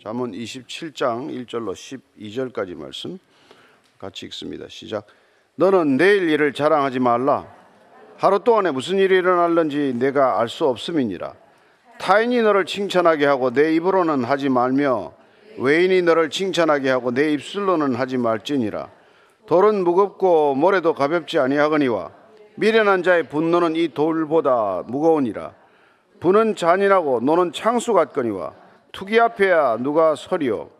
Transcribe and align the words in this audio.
잠언 0.00 0.30
27장 0.30 1.46
1절로 1.46 1.72
12절까지 1.72 2.76
말씀 2.76 3.18
같이 3.98 4.26
읽습니다. 4.26 4.66
시작. 4.68 5.06
너는 5.56 5.96
내일 5.96 6.30
일을 6.30 6.52
자랑하지 6.52 7.00
말라. 7.00 7.52
하루 8.16 8.38
동안에 8.38 8.70
무슨 8.70 8.98
일이 8.98 9.16
일어날는지 9.16 9.94
내가 9.98 10.38
알 10.38 10.48
수 10.48 10.66
없음이니라. 10.66 11.34
타인이 11.98 12.40
너를 12.42 12.64
칭찬하게 12.64 13.26
하고 13.26 13.50
내 13.50 13.74
입으로는 13.74 14.22
하지 14.22 14.48
말며 14.48 15.14
외인이 15.58 16.02
너를 16.02 16.30
칭찬하게 16.30 16.90
하고 16.90 17.12
내 17.12 17.32
입술로는 17.32 17.96
하지 17.96 18.18
말지니라. 18.18 18.88
돌은 19.46 19.82
무겁고 19.82 20.54
모래도 20.54 20.94
가볍지 20.94 21.40
아니하거니와 21.40 22.12
미련한 22.54 23.02
자의 23.02 23.24
분노는 23.24 23.74
이 23.74 23.88
돌보다 23.88 24.84
무거우니라. 24.86 25.54
분은 26.20 26.54
잔인하고 26.54 27.18
노는 27.20 27.52
창수 27.52 27.94
같거니와 27.94 28.67
투기 28.92 29.20
앞에야 29.20 29.78
누가 29.80 30.14
서리오 30.14 30.70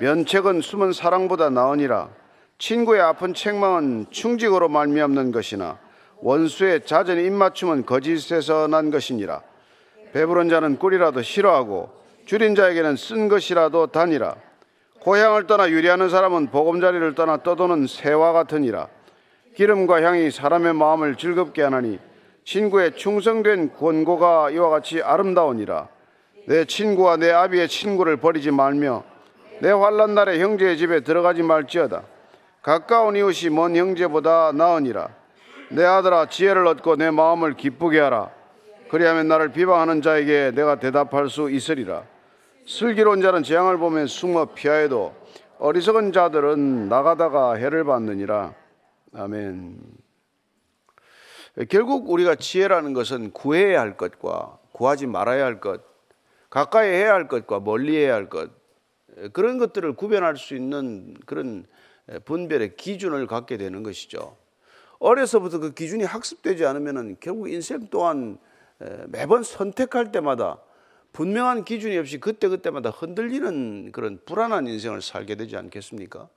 면책은 0.00 0.60
숨은 0.60 0.92
사랑보다 0.92 1.50
나으니라. 1.50 2.08
친구의 2.58 3.00
아픈 3.00 3.34
책망은 3.34 4.06
충직으로 4.10 4.68
말미암는 4.68 5.32
것이나 5.32 5.78
원수의 6.20 6.84
잦은 6.84 7.24
입맞춤은 7.24 7.86
거짓에서 7.86 8.66
난 8.66 8.90
것이니라. 8.90 9.42
배부른 10.12 10.48
자는 10.48 10.78
꿀이라도 10.78 11.22
싫어하고 11.22 11.90
줄인 12.26 12.54
자에게는 12.54 12.96
쓴 12.96 13.28
것이라도 13.28 13.88
다니라. 13.88 14.36
고향을 15.00 15.46
떠나 15.46 15.68
유리하는 15.68 16.08
사람은 16.08 16.48
보금자리를 16.48 17.14
떠나 17.14 17.36
떠도는 17.42 17.86
새와 17.86 18.32
같으니라. 18.32 18.88
기름과 19.54 20.02
향이 20.02 20.30
사람의 20.30 20.74
마음을 20.74 21.16
즐겁게 21.16 21.62
하나니 21.62 21.98
친구의 22.44 22.96
충성된 22.96 23.74
권고가 23.74 24.50
이와 24.50 24.70
같이 24.70 25.02
아름다우니라 25.02 25.88
내 26.46 26.64
친구와 26.64 27.16
내 27.16 27.30
아비의 27.30 27.68
친구를 27.68 28.18
버리지 28.18 28.50
말며 28.50 29.04
내 29.60 29.70
환란 29.70 30.14
날에 30.14 30.40
형제의 30.40 30.76
집에 30.76 31.00
들어가지 31.00 31.42
말지어다. 31.42 32.02
가까운 32.62 33.16
이웃이 33.16 33.50
먼 33.50 33.76
형제보다 33.76 34.52
나으니라. 34.52 35.08
내 35.70 35.84
아들아 35.84 36.28
지혜를 36.28 36.66
얻고 36.66 36.96
내 36.96 37.10
마음을 37.10 37.54
기쁘게 37.54 37.98
하라. 38.00 38.30
그리하면 38.90 39.28
나를 39.28 39.52
비방하는 39.52 40.02
자에게 40.02 40.52
내가 40.54 40.78
대답할 40.78 41.28
수 41.28 41.50
있으리라. 41.50 42.04
슬기로운 42.66 43.20
자는 43.20 43.42
재앙을 43.42 43.76
보면 43.78 44.06
숨어 44.06 44.54
피하여도 44.54 45.14
어리석은 45.58 46.12
자들은 46.12 46.88
나가다가 46.88 47.54
해를 47.54 47.84
받느니라. 47.84 48.54
아멘. 49.14 49.78
결국 51.68 52.10
우리가 52.10 52.34
지혜라는 52.34 52.94
것은 52.94 53.30
구해야 53.32 53.80
할 53.80 53.96
것과 53.96 54.58
구하지 54.72 55.06
말아야 55.06 55.44
할 55.44 55.60
것, 55.60 55.82
가까이 56.54 56.88
해야 56.88 57.14
할 57.14 57.26
것과 57.26 57.58
멀리 57.58 57.96
해야 57.96 58.14
할 58.14 58.28
것, 58.28 58.48
그런 59.32 59.58
것들을 59.58 59.94
구별할 59.94 60.36
수 60.36 60.54
있는 60.54 61.16
그런 61.26 61.66
분별의 62.26 62.76
기준을 62.76 63.26
갖게 63.26 63.56
되는 63.56 63.82
것이죠. 63.82 64.36
어려서부터 65.00 65.58
그 65.58 65.74
기준이 65.74 66.04
학습되지 66.04 66.64
않으면 66.64 67.16
결국 67.18 67.50
인생 67.50 67.88
또한 67.90 68.38
매번 69.08 69.42
선택할 69.42 70.12
때마다 70.12 70.60
분명한 71.12 71.64
기준이 71.64 71.98
없이 71.98 72.20
그때그때마다 72.20 72.90
흔들리는 72.90 73.90
그런 73.90 74.20
불안한 74.24 74.68
인생을 74.68 75.02
살게 75.02 75.34
되지 75.34 75.56
않겠습니까? 75.56 76.28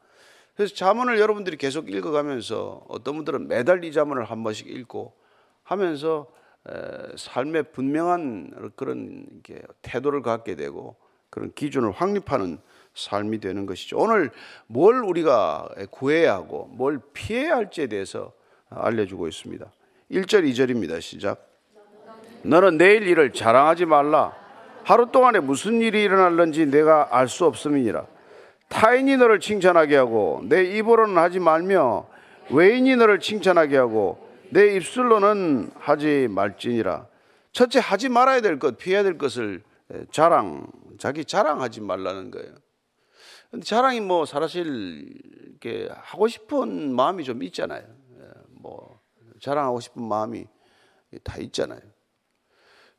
그래서 0.56 0.74
자문을 0.74 1.20
여러분들이 1.20 1.58
계속 1.58 1.92
읽어가면서 1.92 2.86
어떤 2.88 3.18
분들은 3.18 3.48
매달 3.48 3.84
이 3.84 3.92
자문을 3.92 4.24
한 4.24 4.44
번씩 4.44 4.66
읽고 4.68 5.14
하면서 5.62 6.26
삶의 7.16 7.72
분명한 7.72 8.72
그런 8.76 9.26
태도를 9.82 10.22
갖게 10.22 10.56
되고 10.56 10.96
그런 11.30 11.52
기준을 11.54 11.92
확립하는 11.92 12.60
삶이 12.96 13.40
되는 13.40 13.66
것이죠. 13.66 13.98
오늘 13.98 14.32
뭘 14.68 15.04
우리가 15.04 15.70
구해야 15.92 16.34
하고 16.34 16.70
뭘 16.72 17.00
피해야 17.14 17.56
할지에 17.56 17.88
대해서 17.88 18.34
알려주고 18.70 19.28
있습니다. 19.28 19.66
1절, 20.12 20.50
2절입니다. 20.50 21.02
시작. 21.02 21.48
너는 22.44 22.78
내일 22.78 23.08
일을 23.08 23.34
자랑하지 23.34 23.86
말라. 23.86 24.34
하루 24.84 25.12
동안에 25.12 25.40
무슨 25.40 25.82
일이 25.82 26.04
일어날는지 26.04 26.66
내가 26.66 27.10
알 27.12 27.28
수 27.28 27.46
없음이니라. 27.46 28.06
타인이 28.70 29.18
너를 29.18 29.40
칭찬하게 29.40 29.96
하고 29.96 30.42
내 30.44 30.64
입으로는 30.64 31.18
하지 31.18 31.40
말며 31.40 32.08
외인이 32.50 32.96
너를 32.96 33.20
칭찬하게 33.20 33.78
하고 33.78 34.27
내 34.50 34.76
입술로는 34.76 35.72
하지 35.76 36.28
말지니라. 36.30 37.08
첫째 37.52 37.80
하지 37.80 38.10
말아야 38.10 38.42
될 38.42 38.60
것, 38.60 38.78
피해야 38.78 39.04
될 39.04 39.18
것을 39.18 39.64
자랑, 40.12 40.68
자기 41.00 41.26
자랑하지 41.26 41.82
말라는 41.82 42.32
거예요. 42.32 42.54
근데 43.52 43.66
자랑이 43.66 44.02
뭐 44.02 44.26
사실 44.26 45.18
이렇게 45.50 45.90
하고 45.92 46.28
싶은 46.28 46.94
마음이 46.94 47.24
좀 47.24 47.44
있잖아요. 47.44 47.84
뭐 48.50 49.00
자랑하고 49.42 49.80
싶은 49.80 50.04
마음이 50.04 50.46
다 51.24 51.38
있잖아요. 51.38 51.82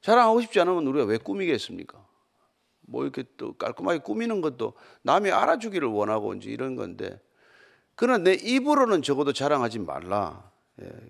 자랑하고 0.01 0.41
싶지 0.41 0.61
않으면 0.61 0.87
우리가 0.87 1.07
왜 1.07 1.19
꾸미겠습니까? 1.19 2.07
뭐 2.81 3.03
이렇게 3.03 3.25
또 3.37 3.53
깔끔하게 3.55 3.99
꾸미는 3.99 4.41
것도 4.41 4.73
남이 5.03 5.31
알아주기를 5.31 5.89
원하고 5.89 6.35
이제 6.35 6.51
이런 6.51 6.75
건데 6.75 7.21
그러나 7.95 8.25
내 8.25 8.35
입으로는 8.35 9.03
적어도 9.03 9.33
자랑하지 9.33 9.81
말라 9.81 10.51
예, 10.51 10.58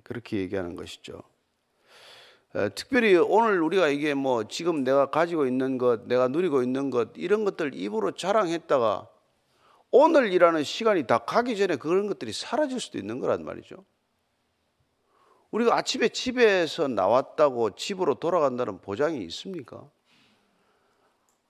그렇게 0.03 0.39
얘기하는 0.39 0.77
것이죠. 0.77 1.23
예, 2.57 2.71
특별히 2.71 3.17
오늘 3.17 3.61
우리가 3.63 3.89
이게 3.89 4.15
뭐 4.15 4.49
지금 4.49 4.83
내가 4.85 5.11
가지고 5.11 5.47
있는 5.47 5.77
것, 5.79 6.07
내가 6.07 6.29
누리고 6.29 6.63
있는 6.63 6.91
것 6.91 7.11
이런 7.17 7.45
것들 7.45 7.75
입으로 7.75 8.13
자랑했다가 8.13 9.09
오늘이라는 9.91 10.65
시간이 10.65 11.07
다 11.07 11.19
가기 11.19 11.57
전에 11.57 11.77
그런 11.77 12.07
것들이 12.07 12.33
사라질 12.33 12.81
수도 12.81 12.99
있는 12.99 13.21
거란 13.21 13.45
말이죠. 13.45 13.85
우리가 15.51 15.77
아침에 15.77 16.09
집에서 16.09 16.89
나왔다고 16.89 17.75
집으로 17.75 18.15
돌아간다는 18.15 18.81
보장이 18.81 19.23
있습니까? 19.25 19.91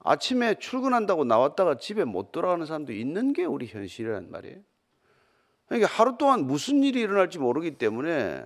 아침에 0.01 0.55
출근한다고 0.55 1.25
나왔다가 1.25 1.77
집에 1.79 2.05
못 2.05 2.31
돌아가는 2.31 2.65
사람도 2.65 2.93
있는 2.93 3.33
게 3.33 3.45
우리 3.45 3.67
현실이란 3.67 4.31
말이에요. 4.31 4.59
그러니까 5.69 5.89
하루 5.91 6.17
동안 6.17 6.47
무슨 6.47 6.83
일이 6.83 7.01
일어날지 7.01 7.39
모르기 7.39 7.73
때문에 7.73 8.45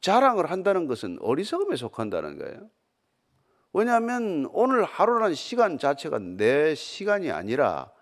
자랑을 0.00 0.50
한다는 0.50 0.86
것은 0.86 1.18
어리석음에 1.20 1.76
속한다는 1.76 2.38
거예요. 2.38 2.68
왜냐하면 3.72 4.48
오늘 4.52 4.84
하루라는 4.84 5.34
시간 5.34 5.78
자체가 5.78 6.18
내 6.18 6.74
시간이 6.74 7.30
아니라 7.30 7.92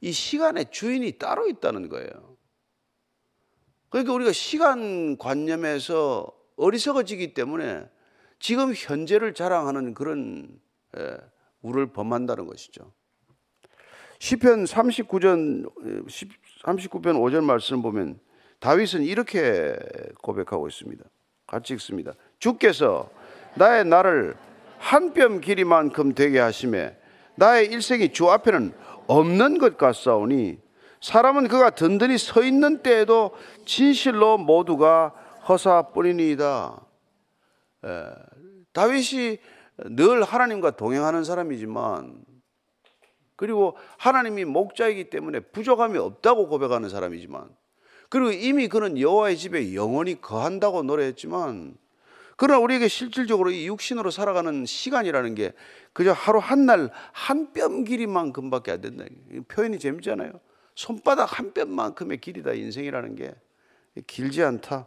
이 0.00 0.12
시간의 0.12 0.70
주인이 0.70 1.10
따로 1.18 1.48
있다는 1.48 1.88
거예요. 1.88 2.36
그러니까 3.88 4.12
우리가 4.12 4.32
시간 4.32 5.16
관념에서 5.16 6.30
어리석어지기 6.56 7.32
때문에 7.32 7.88
지금 8.38 8.74
현재를 8.74 9.32
자랑하는 9.32 9.94
그런 9.94 10.60
예, 10.98 11.16
우를 11.62 11.92
범한다는 11.92 12.46
것이죠. 12.46 12.92
시편 14.18 14.64
39전 14.64 15.70
39편 16.64 17.02
5절 17.02 17.44
말씀 17.44 17.82
보면 17.82 18.18
다윗은 18.60 19.02
이렇게 19.02 19.76
고백하고 20.22 20.68
있습니다. 20.68 21.04
같이 21.46 21.74
읽습니다. 21.74 22.12
주께서 22.38 23.10
나의 23.54 23.84
나를 23.84 24.36
한 24.78 25.12
뼘 25.14 25.40
길이만큼 25.40 26.14
되게 26.14 26.38
하심에 26.38 26.96
나의 27.36 27.66
일생이 27.66 28.12
주 28.12 28.30
앞에는 28.30 28.72
없는 29.06 29.58
것 29.58 29.76
같사오니 29.76 30.58
사람은 31.00 31.48
그가 31.48 31.70
든든히 31.70 32.18
서 32.18 32.42
있는 32.42 32.82
때에도 32.82 33.30
진실로 33.64 34.38
모두가 34.38 35.12
허사뿐이니이다. 35.48 36.80
다윗이 38.72 39.38
늘 39.90 40.22
하나님과 40.22 40.72
동행하는 40.72 41.24
사람이지만 41.24 42.24
그리고 43.36 43.76
하나님이 43.98 44.44
목자이기 44.44 45.10
때문에 45.10 45.40
부족함이 45.40 45.98
없다고 45.98 46.48
고백하는 46.48 46.88
사람이지만 46.88 47.48
그리고 48.08 48.30
이미 48.30 48.68
그는 48.68 48.98
여호와의 48.98 49.36
집에 49.36 49.74
영원히 49.74 50.20
거한다고 50.20 50.82
노래했지만 50.82 51.76
그러나 52.38 52.60
우리에게 52.60 52.88
실질적으로 52.88 53.50
이 53.50 53.66
육신으로 53.66 54.10
살아가는 54.10 54.66
시간이라는 54.66 55.34
게 55.34 55.52
그저 55.94 56.12
하루 56.12 56.38
한 56.38 56.66
날 56.66 56.90
한 57.12 57.52
뼘 57.52 57.84
길이만큼밖에 57.84 58.72
안 58.72 58.80
된다. 58.82 59.04
표현이 59.48 59.78
재밌잖아요. 59.78 60.32
손바닥 60.74 61.38
한 61.38 61.52
뼘만큼의 61.54 62.20
길이다 62.20 62.52
인생이라는 62.52 63.14
게 63.14 63.34
길지 64.06 64.42
않다. 64.42 64.86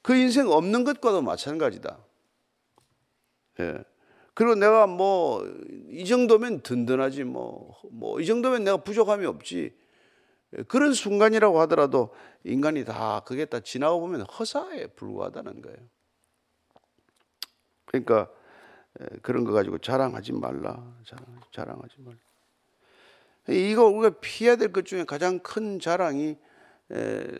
그 0.00 0.14
인생 0.14 0.48
없는 0.48 0.84
것과도 0.84 1.20
마찬가지다. 1.20 1.98
예. 3.60 3.84
그리고 4.36 4.54
내가 4.54 4.86
뭐 4.86 5.42
이 5.90 6.04
정도면 6.04 6.60
든든하지 6.60 7.24
뭐 7.24 7.74
뭐 7.90 8.20
이 8.20 8.26
정도면 8.26 8.64
내가 8.64 8.76
부족함이 8.76 9.24
없지 9.24 9.74
그런 10.68 10.92
순간이라고 10.92 11.58
하더라도 11.62 12.14
인간이 12.44 12.84
다 12.84 13.20
그게 13.24 13.46
다 13.46 13.60
지나고 13.60 13.98
보면 14.00 14.22
허사에 14.22 14.88
불과하다는 14.88 15.62
거예요. 15.62 15.78
그러니까 17.86 18.30
그런 19.22 19.44
거 19.44 19.52
가지고 19.52 19.78
자랑하지 19.78 20.32
말라. 20.32 20.96
자랑, 21.06 21.40
자랑하지 21.52 21.94
말라. 22.00 22.18
이거 23.48 23.84
우리가 23.86 24.18
피해야 24.20 24.56
될 24.56 24.72
것 24.72 24.84
중에 24.84 25.04
가장 25.04 25.38
큰 25.38 25.78
자랑이 25.80 26.36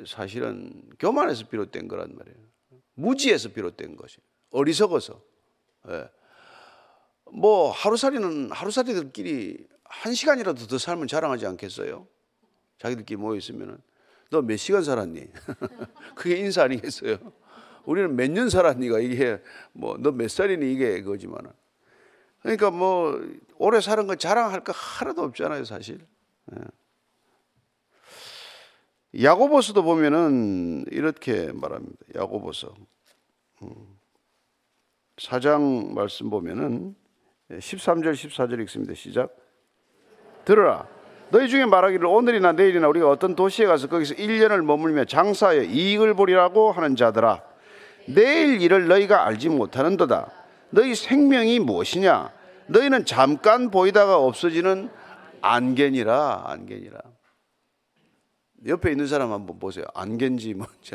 사실은 0.06 0.82
교만에서 0.98 1.48
비롯된 1.48 1.88
거란 1.88 2.16
말이에요. 2.16 2.38
무지에서 2.94 3.50
비롯된 3.50 3.96
것이 3.96 4.18
어리석어서. 4.50 5.20
예. 5.90 6.08
뭐 7.32 7.70
하루살이는 7.70 8.50
하루살이들끼리 8.52 9.66
한 9.84 10.14
시간이라도 10.14 10.66
더 10.66 10.78
살면 10.78 11.08
자랑하지 11.08 11.46
않겠어요? 11.46 12.06
자기들끼리 12.78 13.16
모여 13.18 13.36
있으면은 13.36 13.78
너 14.30 14.42
몇 14.42 14.56
시간 14.56 14.82
살았니? 14.82 15.28
그게 16.16 16.36
인사 16.36 16.64
아니겠어요? 16.64 17.18
우리는 17.84 18.14
몇 18.16 18.28
년 18.30 18.50
살았니가 18.50 18.98
이게 19.00 19.40
뭐 19.72 19.96
너 19.98 20.10
몇 20.12 20.28
살이니 20.30 20.72
이게 20.72 21.00
그거지만은 21.02 21.50
그러니까 22.42 22.70
뭐 22.70 23.20
오래 23.58 23.80
사는 23.80 24.06
거 24.06 24.14
자랑할 24.16 24.62
거 24.64 24.72
하나도 24.72 25.22
없잖아요 25.22 25.64
사실. 25.64 26.04
예. 26.52 26.60
야고보서도 29.24 29.82
보면은 29.82 30.84
이렇게 30.90 31.50
말합니다. 31.52 31.96
야고보서 32.16 32.74
4장 35.16 35.88
음. 35.90 35.94
말씀 35.94 36.28
보면은 36.28 36.94
13절 37.50 38.12
14절 38.12 38.60
읽습니다. 38.62 38.94
시작. 38.94 39.34
들어라. 40.44 40.86
너희 41.30 41.48
중에 41.48 41.66
말하기를 41.66 42.06
오늘이나 42.06 42.52
내일이나 42.52 42.88
우리가 42.88 43.10
어떤 43.10 43.34
도시에 43.34 43.66
가서 43.66 43.88
거기서 43.88 44.14
1년을 44.14 44.64
머물며 44.64 45.04
장사하여 45.04 45.62
이익을 45.62 46.14
보리라고 46.14 46.72
하는 46.72 46.94
자들아. 46.94 47.42
내일 48.08 48.60
일을 48.60 48.86
너희가 48.86 49.26
알지 49.26 49.48
못하는도다. 49.48 50.30
너희 50.70 50.94
생명이 50.94 51.58
무엇이냐? 51.60 52.32
너희는 52.68 53.04
잠깐 53.04 53.70
보이다가 53.70 54.18
없어지는 54.18 54.90
안개니라, 55.40 56.44
안개니라. 56.46 56.98
옆에 58.66 58.90
있는 58.90 59.06
사람 59.06 59.32
한번 59.32 59.58
보세요. 59.58 59.84
안개인지 59.94 60.54
뭔지. 60.54 60.92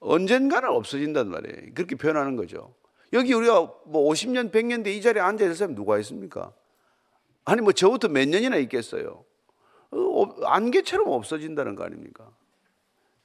언젠가는 0.00 0.68
없어진단 0.68 1.28
말이에요. 1.28 1.74
그렇게 1.74 1.96
표현하는 1.96 2.36
거죠. 2.36 2.74
여기 3.14 3.32
우리가 3.32 3.72
뭐 3.86 4.10
50년, 4.10 4.50
100년 4.50 4.84
뒤이 4.84 5.00
자리에 5.00 5.22
앉아 5.22 5.44
있을 5.44 5.54
사람이 5.54 5.74
누가 5.74 5.98
있습니까? 6.00 6.52
아니 7.44 7.60
뭐 7.60 7.72
저부터 7.72 8.08
몇 8.08 8.28
년이나 8.28 8.56
있겠어요. 8.56 9.24
어, 9.92 10.44
안개처럼 10.44 11.08
없어진다는 11.08 11.76
거 11.76 11.84
아닙니까? 11.84 12.30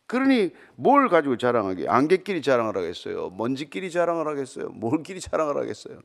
그러니 0.06 0.52
뭘 0.76 1.10
가지고 1.10 1.38
자랑하게? 1.38 1.88
안개끼리 1.88 2.42
자랑을 2.42 2.78
하겠어요? 2.78 3.32
먼지끼리 3.32 3.92
자랑을 3.92 4.28
하겠어요? 4.28 4.70
뭘끼리 4.70 5.20
자랑을 5.20 5.58
하겠어요? 5.58 6.00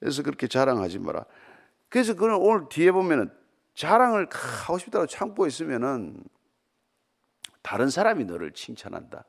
그래서 0.00 0.22
그렇게 0.22 0.46
자랑하지 0.46 0.98
마라. 0.98 1.26
그래서 1.90 2.14
그는 2.14 2.36
오늘 2.36 2.68
뒤에 2.70 2.90
보면은 2.90 3.30
자랑을 3.74 4.28
하고 4.32 4.78
싶다고 4.78 5.06
참고 5.06 5.46
있으면은 5.46 6.22
다른 7.62 7.90
사람이 7.90 8.24
너를 8.24 8.52
칭찬한다. 8.52 9.24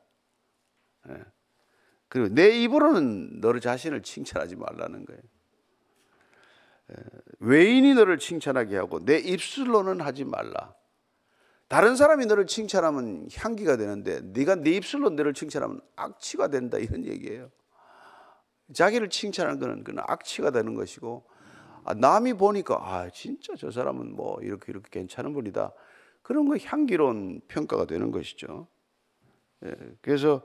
예. 2.14 2.18
그리고 2.18 2.34
내 2.34 2.50
입으로는 2.62 3.40
너를 3.40 3.60
자신을 3.60 4.02
칭찬하지 4.02 4.56
말라는 4.56 5.04
거예요. 5.04 5.22
예. 6.92 6.96
외인이 7.40 7.94
너를 7.94 8.18
칭찬하게 8.18 8.76
하고 8.76 9.04
내 9.04 9.18
입술로는 9.18 10.00
하지 10.00 10.24
말라. 10.24 10.74
다른 11.68 11.96
사람이 11.96 12.26
너를 12.26 12.46
칭찬하면 12.46 13.28
향기가 13.34 13.76
되는데 13.76 14.20
네가 14.22 14.56
네 14.56 14.72
입술로 14.72 15.10
너를 15.10 15.34
칭찬하면 15.34 15.80
악취가 15.96 16.48
된다 16.48 16.78
이런 16.78 17.04
얘기예요. 17.04 17.50
자기를 18.72 19.08
칭찬하는 19.10 19.58
것은 19.58 19.84
그는 19.84 20.02
악취가 20.06 20.50
되는 20.50 20.74
것이고 20.74 21.26
아, 21.84 21.94
남이 21.94 22.34
보니까 22.34 22.76
아 22.80 23.10
진짜 23.10 23.54
저 23.58 23.70
사람은 23.70 24.14
뭐 24.14 24.40
이렇게 24.40 24.72
이렇게 24.72 24.88
괜찮은 24.90 25.32
분이다. 25.32 25.72
그런 26.22 26.48
거 26.48 26.56
향기로운 26.56 27.40
평가가 27.48 27.84
되는 27.86 28.10
것이죠. 28.10 28.66
예, 29.64 29.74
그래서 30.00 30.42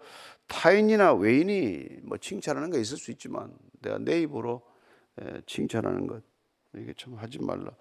타인이나 0.50 1.14
외인이 1.14 1.88
뭐 2.04 2.18
칭찬하는 2.18 2.70
거 2.70 2.78
있을 2.78 2.98
수 2.98 3.12
있지만 3.12 3.54
내가 3.82 3.98
내 4.00 4.20
입으로 4.22 4.62
예, 5.22 5.42
칭찬하는 5.46 6.08
것 6.08 6.22
이게 6.76 6.94
참 6.98 7.16
하지 7.16 7.40
말라. 7.40 7.72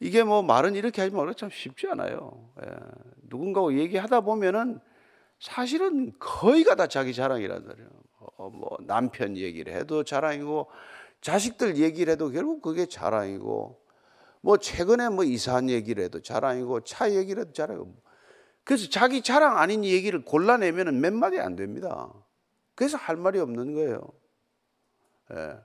이게 0.00 0.24
뭐 0.24 0.42
말은 0.42 0.74
이렇게 0.74 1.02
하지 1.02 1.14
말라 1.14 1.32
참 1.34 1.50
쉽지 1.50 1.86
않아요. 1.88 2.50
예, 2.64 2.70
누군가하고 3.28 3.78
얘기하다 3.78 4.22
보면은 4.22 4.80
사실은 5.38 6.12
거의가 6.18 6.74
다 6.74 6.86
자기 6.86 7.14
자랑이란 7.14 7.66
말이에요. 7.66 7.88
어, 8.38 8.50
뭐 8.50 8.76
남편 8.80 9.36
얘기를 9.36 9.72
해도 9.72 10.02
자랑이고 10.02 10.68
자식들 11.20 11.76
얘기를 11.76 12.12
해도 12.12 12.30
결국 12.30 12.62
그게 12.62 12.86
자랑이고 12.86 13.80
뭐 14.40 14.56
최근에 14.56 15.10
뭐 15.10 15.24
이사한 15.24 15.68
얘기를 15.68 16.02
해도 16.04 16.22
자랑이고 16.22 16.80
차 16.84 17.12
얘기를 17.12 17.42
해도 17.42 17.52
자랑이고 17.52 17.94
그래서 18.68 18.86
자기 18.90 19.22
자랑 19.22 19.56
아닌 19.56 19.82
얘기를 19.82 20.22
골라내면 20.22 21.00
몇 21.00 21.10
마디 21.14 21.40
안 21.40 21.56
됩니다. 21.56 22.12
그래서 22.74 22.98
할 22.98 23.16
말이 23.16 23.38
없는 23.38 23.72
거예요. 23.72 24.06
예. 25.32 25.58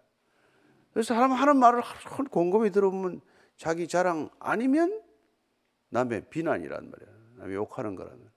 그래서 0.94 1.14
사람 1.14 1.34
하는 1.34 1.58
말을 1.58 1.82
곰곰이 2.32 2.72
들어보면 2.72 3.20
자기 3.58 3.90
자랑 3.90 4.30
아니면 4.40 5.04
남의 5.90 6.30
비난이란 6.30 6.92
말이에요. 6.92 7.14
남의 7.40 7.56
욕하는 7.56 7.96
거라는. 7.96 8.32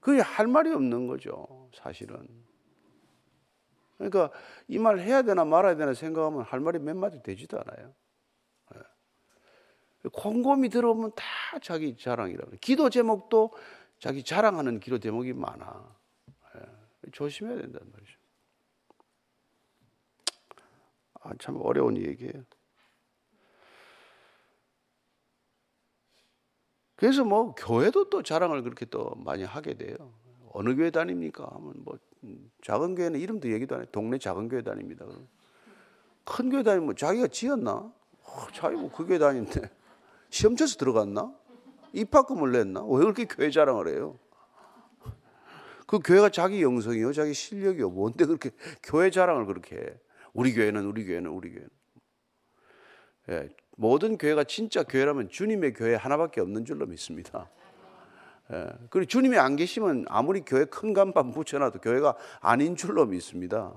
그게 0.00 0.22
할 0.22 0.46
말이 0.46 0.72
없는 0.72 1.06
거죠, 1.06 1.68
사실은. 1.74 2.26
그러니까 3.98 4.30
이 4.68 4.78
말 4.78 5.00
해야 5.00 5.20
되나 5.20 5.44
말아야 5.44 5.76
되나 5.76 5.92
생각하면 5.92 6.44
할 6.44 6.60
말이 6.60 6.78
몇 6.78 6.96
마디 6.96 7.22
되지도 7.22 7.60
않아요. 7.60 7.92
예. 10.04 10.08
곰곰이 10.12 10.68
들어보면 10.68 11.12
다 11.14 11.24
자기 11.62 11.96
자랑이라고. 11.96 12.52
기도 12.60 12.90
제목도 12.90 13.52
자기 13.98 14.22
자랑하는 14.22 14.80
기도 14.80 14.98
제목이 14.98 15.32
많아. 15.32 15.96
예. 16.56 17.10
조심해야 17.12 17.56
된다는 17.58 17.90
말이죠. 17.92 18.18
아, 21.22 21.30
참 21.38 21.58
어려운 21.62 21.96
얘기예요. 21.96 22.44
그래서 26.96 27.24
뭐 27.24 27.54
교회도 27.54 28.08
또 28.10 28.22
자랑을 28.22 28.62
그렇게 28.62 28.84
또 28.86 29.14
많이 29.16 29.42
하게 29.42 29.74
돼요. 29.74 30.12
어느 30.52 30.76
교회 30.76 30.90
다닙니까? 30.90 31.48
하면 31.52 31.72
뭐 31.84 31.98
작은 32.62 32.94
교회는 32.94 33.18
이름도 33.18 33.50
얘기도 33.52 33.74
안 33.74 33.82
해. 33.82 33.86
동네 33.90 34.18
작은 34.18 34.48
교회 34.48 34.62
다닙니다. 34.62 35.04
큰 36.24 36.50
교회 36.50 36.62
다니면 36.62 36.94
자기가 36.96 37.26
지었나? 37.28 37.72
어, 37.72 38.46
자기 38.52 38.76
뭐 38.76 38.90
그 38.90 39.04
교회 39.04 39.18
다니는데 39.18 39.68
시험 40.30 40.56
쳐서 40.56 40.76
들어갔나? 40.76 41.32
입학금을 41.92 42.52
냈나? 42.52 42.84
왜 42.84 42.98
그렇게 43.00 43.24
교회 43.24 43.50
자랑을 43.50 43.88
해요? 43.88 44.18
그 45.86 45.98
교회가 46.00 46.30
자기 46.30 46.62
영성이요, 46.62 47.12
자기 47.12 47.34
실력이요. 47.34 47.90
뭔데 47.90 48.24
그렇게 48.24 48.50
교회 48.82 49.10
자랑을 49.10 49.46
그렇게 49.46 49.76
해? 49.76 50.00
우리 50.32 50.52
교회는 50.52 50.84
우리 50.86 51.04
교회는 51.04 51.30
우리 51.30 51.50
교회는. 51.50 51.70
예, 53.30 53.48
모든 53.76 54.18
교회가 54.18 54.44
진짜 54.44 54.82
교회라면 54.82 55.28
주님의 55.28 55.74
교회 55.74 55.94
하나밖에 55.94 56.40
없는 56.40 56.64
줄로 56.64 56.86
믿습니다. 56.86 57.50
예. 58.52 58.68
그리고 58.90 59.06
주님이 59.06 59.38
안 59.38 59.56
계시면 59.56 60.06
아무리 60.08 60.40
교회 60.40 60.64
큰 60.64 60.92
간판 60.92 61.30
붙여놔도 61.32 61.80
교회가 61.80 62.16
아닌 62.40 62.76
줄로 62.76 63.06
믿습니다. 63.06 63.74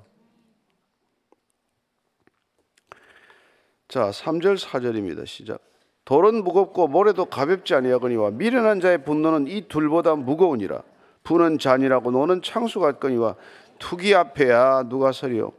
자, 3.88 4.10
3절 4.10 4.58
4절입니다. 4.58 5.26
시작. 5.26 5.62
돌은 6.08 6.46
무겁고 6.46 6.88
모래도 6.88 7.26
가볍지 7.26 7.76
아니하거니와 7.76 8.32
미련한 8.32 8.80
자의 8.80 9.04
분노는 9.04 9.48
이 9.48 9.68
둘보다 9.68 10.16
무거우니라. 10.16 10.82
부는 11.24 11.60
잔이라고 11.60 12.12
노는 12.12 12.42
창수 12.42 12.80
같거니와 12.80 13.36
투기 13.78 14.16
앞에야 14.16 14.84
누가 14.84 15.12
서리요. 15.12 15.52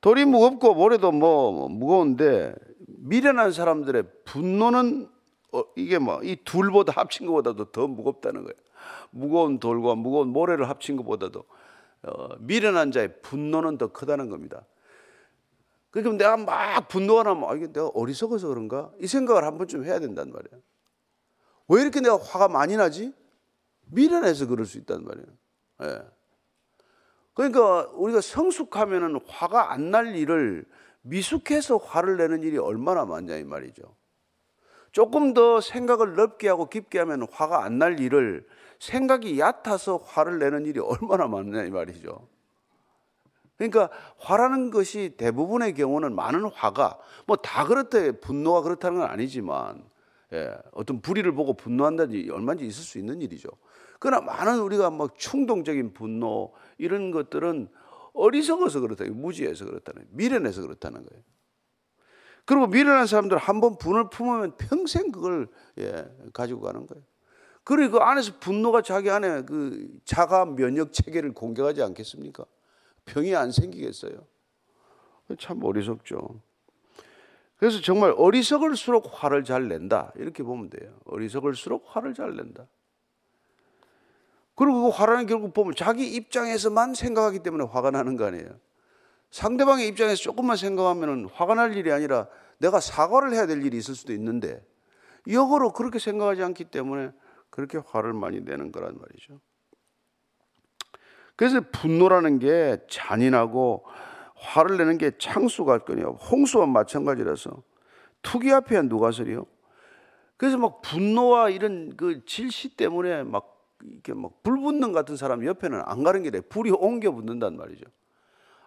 돌이 0.00 0.24
무겁고 0.24 0.72
모래도 0.72 1.12
뭐 1.12 1.68
무거운데 1.68 2.54
미련한 2.86 3.52
사람들의 3.52 4.04
분노는 4.24 5.06
어, 5.52 5.62
이게 5.76 5.98
뭐 5.98 6.20
이 6.22 6.38
둘보다 6.42 6.94
합친 6.96 7.26
것보다도 7.26 7.66
더 7.66 7.86
무겁다는 7.86 8.42
거예요. 8.44 8.54
무거운 9.10 9.58
돌과 9.58 9.96
무거운 9.96 10.28
모래를 10.28 10.70
합친 10.70 10.96
것보다도 10.96 11.44
어, 12.04 12.28
미련한 12.38 12.90
자의 12.90 13.10
분노는 13.20 13.76
더 13.76 13.88
크다는 13.88 14.30
겁니다. 14.30 14.62
그러니까 15.94 16.24
내가 16.24 16.36
막 16.36 16.88
분노가 16.88 17.22
나면 17.22 17.48
아, 17.48 17.54
이게 17.54 17.68
내가 17.68 17.86
어리석어서 17.94 18.48
그런가? 18.48 18.90
이 19.00 19.06
생각을 19.06 19.44
한 19.44 19.58
번쯤 19.58 19.84
해야 19.84 20.00
된단 20.00 20.32
말이에요. 20.32 20.60
왜 21.68 21.82
이렇게 21.82 22.00
내가 22.00 22.18
화가 22.18 22.48
많이 22.48 22.76
나지? 22.76 23.14
미련해서 23.92 24.46
그럴 24.48 24.66
수 24.66 24.76
있단 24.78 25.04
말이에요. 25.04 25.26
예. 25.84 26.02
그러니까 27.34 27.88
우리가 27.94 28.20
성숙하면은 28.20 29.20
화가 29.26 29.72
안 29.72 29.90
날 29.92 30.16
일을 30.16 30.64
미숙해서 31.02 31.76
화를 31.76 32.16
내는 32.16 32.42
일이 32.42 32.58
얼마나 32.58 33.04
많냐 33.04 33.36
이 33.36 33.44
말이죠. 33.44 33.82
조금 34.90 35.32
더 35.32 35.60
생각을 35.60 36.14
넓게 36.16 36.48
하고 36.48 36.68
깊게 36.68 36.98
하면 37.00 37.28
화가 37.30 37.62
안 37.64 37.78
날 37.78 38.00
일을 38.00 38.46
생각이 38.80 39.38
얕아서 39.38 39.98
화를 39.98 40.38
내는 40.40 40.66
일이 40.66 40.80
얼마나 40.80 41.28
많냐 41.28 41.62
이 41.64 41.70
말이죠. 41.70 42.26
그러니까 43.56 43.88
화라는 44.18 44.70
것이 44.70 45.14
대부분의 45.16 45.74
경우는 45.74 46.14
많은 46.14 46.44
화가 46.46 46.98
뭐 47.26 47.36
다 47.36 47.66
그렇대 47.66 48.12
분노가 48.20 48.62
그렇다는 48.62 49.00
건 49.00 49.08
아니지만 49.10 49.84
예, 50.32 50.56
어떤 50.72 51.00
불의를 51.00 51.32
보고 51.32 51.54
분노한다든지 51.54 52.30
얼마든지 52.30 52.66
있을 52.66 52.82
수 52.82 52.98
있는 52.98 53.22
일이죠. 53.22 53.48
그러나 54.00 54.20
많은 54.24 54.60
우리가 54.60 54.90
막 54.90 55.16
충동적인 55.16 55.92
분노 55.94 56.52
이런 56.78 57.10
것들은 57.12 57.68
어리석어서 58.14 58.80
그렇다, 58.80 59.04
무지해서 59.06 59.64
그렇다는, 59.64 60.06
미련해서 60.10 60.62
그렇다는 60.62 61.04
거예요. 61.06 61.22
그리고 62.46 62.66
미련한 62.66 63.06
사람들 63.06 63.38
한 63.38 63.60
번 63.60 63.78
분을 63.78 64.10
품으면 64.10 64.56
평생 64.58 65.10
그걸 65.12 65.48
예, 65.78 66.04
가지고 66.32 66.60
가는 66.62 66.86
거예요. 66.86 67.02
그리고 67.64 67.98
그 67.98 68.04
안에서 68.04 68.32
분노가 68.40 68.82
자기 68.82 69.10
안에 69.10 69.44
그 69.44 69.88
자가 70.04 70.44
면역 70.44 70.92
체계를 70.92 71.32
공격하지 71.32 71.82
않겠습니까? 71.82 72.44
병이 73.06 73.34
안 73.34 73.52
생기겠어요. 73.52 74.26
참 75.38 75.62
어리석죠. 75.62 76.40
그래서 77.56 77.80
정말 77.80 78.14
어리석을수록 78.16 79.10
화를 79.10 79.44
잘 79.44 79.68
낸다. 79.68 80.12
이렇게 80.16 80.42
보면 80.42 80.70
돼요. 80.70 80.94
어리석을수록 81.06 81.84
화를 81.86 82.14
잘 82.14 82.36
낸다. 82.36 82.66
그리고 84.54 84.84
그 84.84 84.88
화라는 84.90 85.26
결국 85.26 85.52
보면 85.52 85.74
자기 85.74 86.14
입장에서만 86.14 86.94
생각하기 86.94 87.40
때문에 87.40 87.64
화가 87.64 87.90
나는 87.90 88.16
거 88.16 88.26
아니에요. 88.26 88.58
상대방의 89.30 89.88
입장에서 89.88 90.22
조금만 90.22 90.56
생각하면 90.56 91.28
화가 91.32 91.54
날 91.54 91.76
일이 91.76 91.90
아니라 91.90 92.28
내가 92.58 92.78
사과를 92.78 93.32
해야 93.32 93.46
될 93.46 93.64
일이 93.64 93.76
있을 93.76 93.94
수도 93.94 94.12
있는데 94.12 94.64
역으로 95.28 95.72
그렇게 95.72 95.98
생각하지 95.98 96.42
않기 96.42 96.66
때문에 96.66 97.10
그렇게 97.50 97.78
화를 97.78 98.12
많이 98.12 98.40
내는 98.40 98.70
거란 98.70 98.96
말이죠. 98.96 99.40
그래서 101.36 101.60
분노라는 101.72 102.38
게 102.38 102.78
잔인하고 102.88 103.84
화를 104.36 104.76
내는 104.76 104.98
게 104.98 105.12
창수 105.18 105.64
같거든요. 105.64 106.12
홍수와 106.12 106.66
마찬가지라서 106.66 107.62
투기 108.22 108.52
앞에 108.52 108.80
누가 108.82 109.10
서리요? 109.10 109.46
그래서 110.36 110.58
막 110.58 110.80
분노와 110.82 111.50
이런 111.50 111.96
그 111.96 112.24
질시 112.24 112.76
때문에 112.76 113.22
막 113.22 113.54
이렇게 113.82 114.14
막 114.14 114.42
불붙는 114.42 114.92
같은 114.92 115.16
사람 115.16 115.44
옆에는 115.44 115.82
안 115.84 116.02
가는 116.02 116.22
게 116.22 116.30
돼. 116.30 116.40
불이 116.40 116.70
옮겨 116.70 117.12
붙는단 117.12 117.56
말이죠. 117.56 117.84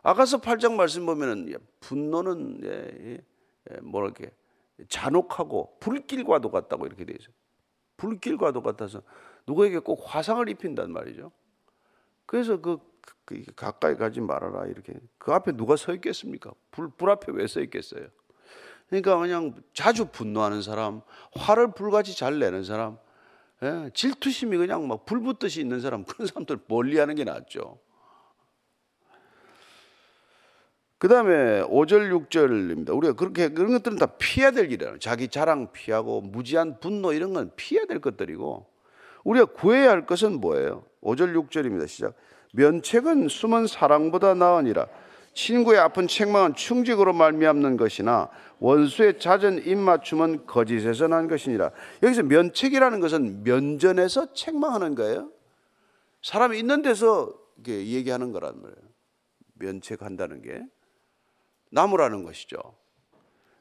아가서 0.03 0.39
8장 0.39 0.75
말씀 0.75 1.05
보면은 1.05 1.53
분노는 1.79 2.61
예, 2.63 3.21
예, 3.71 3.77
뭐랄게 3.81 4.31
잔혹하고 4.87 5.77
불길과도 5.79 6.51
같다고 6.51 6.85
이렇게 6.85 7.03
돼 7.03 7.13
있어요. 7.19 7.33
불길과도 7.97 8.61
같아서 8.61 9.01
누구에게 9.47 9.79
꼭 9.79 10.01
화상을 10.05 10.47
입힌단 10.49 10.91
말이죠. 10.91 11.31
그래서 12.27 12.61
그, 12.61 12.77
그, 13.25 13.43
가까이 13.55 13.95
가지 13.95 14.21
말아라 14.21 14.67
이렇게 14.67 14.93
그 15.17 15.33
앞에 15.33 15.53
누가 15.53 15.75
서 15.75 15.93
있겠습니까? 15.93 16.51
불, 16.69 16.89
불 16.89 17.09
앞에 17.09 17.31
왜 17.31 17.47
서 17.47 17.61
있겠어요? 17.61 18.05
그러니까 18.89 19.17
그냥 19.17 19.55
자주 19.73 20.05
분노하는 20.05 20.61
사람, 20.61 21.01
화를 21.35 21.73
불같이 21.73 22.15
잘 22.15 22.37
내는 22.39 22.63
사람, 22.63 22.97
예, 23.63 23.89
질투심이 23.93 24.55
그냥 24.57 24.87
막 24.87 25.05
불붙듯이 25.05 25.61
있는 25.61 25.81
사람 25.81 26.03
그런 26.05 26.27
사람들 26.27 26.59
멀리하는 26.67 27.15
게 27.15 27.23
낫죠. 27.23 27.79
그 30.99 31.07
다음에 31.07 31.61
5절, 31.63 32.27
6절입니다. 32.27 32.95
우리가 32.95 33.13
그렇게, 33.13 33.49
그런 33.49 33.71
것들은 33.73 33.97
다 33.97 34.07
피해야 34.17 34.49
될 34.49 34.71
일이에요. 34.71 34.97
자기 34.97 35.27
자랑 35.27 35.71
피하고, 35.71 36.21
무지한 36.21 36.79
분노 36.79 37.13
이런 37.13 37.33
건 37.33 37.51
피해야 37.55 37.85
될 37.85 37.99
것들이고, 38.01 38.65
우리가 39.23 39.45
구해야 39.45 39.91
할 39.91 40.07
것은 40.07 40.39
뭐예요? 40.39 40.86
5절, 41.01 41.35
6절입니다. 41.35 41.87
시작. 41.87 42.13
면책은 42.53 43.27
숨은 43.29 43.67
사랑보다 43.67 44.33
나으니라. 44.33 44.87
친구의 45.33 45.79
아픈 45.79 46.07
책망은 46.07 46.55
충직으로 46.55 47.13
말미암는 47.13 47.77
것이나 47.77 48.29
원수의 48.59 49.19
잦은 49.19 49.67
입맞춤은 49.67 50.47
거짓에서 50.47 51.07
난 51.07 51.27
것이니라. 51.27 51.71
여기서 52.01 52.23
면책이라는 52.23 52.99
것은 52.99 53.43
면전에서 53.43 54.33
책망하는 54.33 54.95
거예요. 54.95 55.29
사람이 56.23 56.57
있는 56.57 56.81
데서 56.81 57.31
얘기하는 57.67 58.31
거란 58.31 58.59
말이에요. 58.59 58.87
면책한다는 59.53 60.41
게 60.41 60.61
나무라는 61.69 62.23
것이죠. 62.23 62.57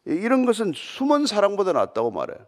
이런 0.07 0.47
것은 0.47 0.73
숨은 0.75 1.26
사랑보다 1.26 1.73
낫다고 1.73 2.11
말해요. 2.11 2.38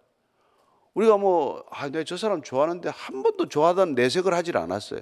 우리가 0.99 1.17
뭐, 1.17 1.65
아, 1.71 1.89
내가 1.89 2.03
저 2.03 2.17
사람 2.17 2.43
좋아하는데 2.43 2.89
한 2.89 3.23
번도 3.23 3.49
좋아하다는 3.49 3.95
내색을 3.95 4.35
하질 4.35 4.57
않았어요. 4.57 5.01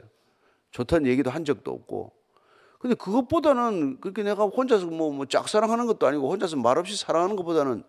좋다는 0.70 1.06
얘기도 1.06 1.30
한 1.30 1.46
적도 1.46 1.70
없고. 1.72 2.12
근데 2.78 2.94
그것보다는 2.96 4.00
그렇게 4.02 4.22
내가 4.22 4.44
혼자서 4.44 4.86
뭐, 4.88 5.10
뭐 5.10 5.24
짝사랑하는 5.24 5.86
것도 5.86 6.06
아니고 6.06 6.30
혼자서 6.30 6.56
말없이 6.56 6.98
사랑하는 6.98 7.34
것보다는 7.36 7.82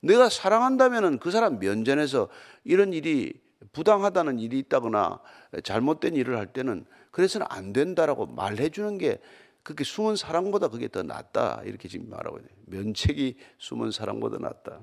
내가 0.00 0.28
사랑한다면은 0.28 1.20
그 1.20 1.30
사람 1.30 1.60
면전에서 1.60 2.28
이런 2.64 2.92
일이 2.92 3.34
부당하다는 3.72 4.40
일이 4.40 4.58
있다거나 4.58 5.20
잘못된 5.62 6.16
일을 6.16 6.36
할 6.36 6.48
때는 6.48 6.84
그래서는 7.12 7.46
안 7.50 7.72
된다라고 7.72 8.26
말해 8.26 8.68
주는 8.68 8.98
게 8.98 9.20
그렇게 9.62 9.84
숨은 9.84 10.16
사랑보다 10.16 10.66
그게 10.66 10.88
더 10.88 11.04
낫다. 11.04 11.62
이렇게 11.66 11.86
지금 11.86 12.10
말하고 12.10 12.38
있네요. 12.38 12.52
면책이 12.66 13.36
숨은 13.58 13.92
사랑보다 13.92 14.38
낫다. 14.38 14.80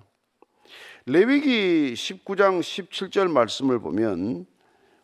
레위기 1.05 1.93
19장 1.93 2.59
17절 2.59 3.29
말씀을 3.29 3.79
보면 3.79 4.45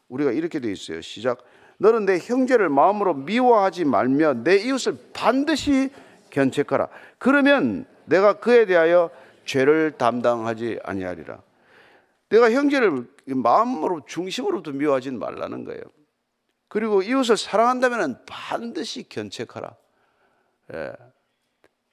우리가 0.08 0.32
이렇게 0.32 0.60
돼 0.60 0.72
있어요. 0.72 1.02
시작. 1.02 1.44
너는 1.78 2.06
내 2.06 2.20
형제를 2.20 2.70
마음으로 2.70 3.14
미워하지 3.14 3.86
말며 3.86 4.44
내 4.44 4.58
이웃을 4.58 4.98
반드시 5.14 5.90
견책하라. 6.30 6.90
그러면 7.18 7.86
내가 8.06 8.40
그에 8.40 8.66
대하여 8.66 9.10
죄를 9.46 9.92
담당하지 9.98 10.80
아니하리라. 10.84 11.42
내가 12.30 12.52
형제를 12.52 13.08
마음으로 13.26 14.02
중심으로부터 14.06 14.72
미워하지 14.72 15.12
말라는 15.12 15.64
거예요. 15.66 15.82
그리고 16.68 17.02
이웃을 17.02 17.38
사랑한다면 17.38 18.24
반드시 18.26 19.08
견책하라. 19.08 19.76
예. 20.74 20.94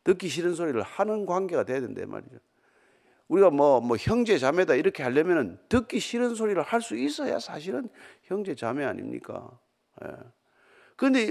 듣기 0.05 0.29
싫은 0.29 0.55
소리를 0.55 0.81
하는 0.83 1.27
관계가 1.27 1.65
돼야 1.65 1.81
된다 1.81 2.03
말이죠. 2.07 2.37
우리가 3.29 3.51
뭐, 3.51 3.81
뭐 3.81 3.97
형제 3.99 4.39
자매다 4.39 4.75
이렇게 4.75 5.03
하려면 5.03 5.59
듣기 5.69 6.01
싫은 6.01 6.35
소리를 6.35 6.61
할 6.63 6.83
수 6.83 6.97
있어야 6.97 7.39
사실은 7.39 7.89
형제 8.25 8.55
자매 8.55 8.85
아닙니까? 8.85 9.51
예. 10.05 10.09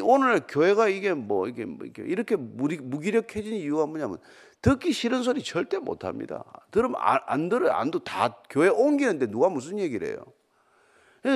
오늘 0.04 0.42
교회가 0.48 0.90
이게 0.90 1.14
뭐 1.14 1.48
이게 1.48 1.66
뭐 1.66 1.88
이렇게 1.98 2.36
무기력해진 2.36 3.54
이유가 3.54 3.86
뭐냐면 3.86 4.18
듣기 4.62 4.92
싫은 4.92 5.24
소리 5.24 5.42
절대 5.44 5.78
못 5.78 6.04
합니다. 6.04 6.44
들으면 6.72 6.96
안, 7.00 7.20
안 7.26 7.50
들어요. 7.50 7.72
안도다 7.72 8.44
교회 8.50 8.68
옮기는데 8.68 9.28
누가 9.28 9.50
무슨 9.50 9.80
얘기를 9.80 10.08
해요? 10.08 10.26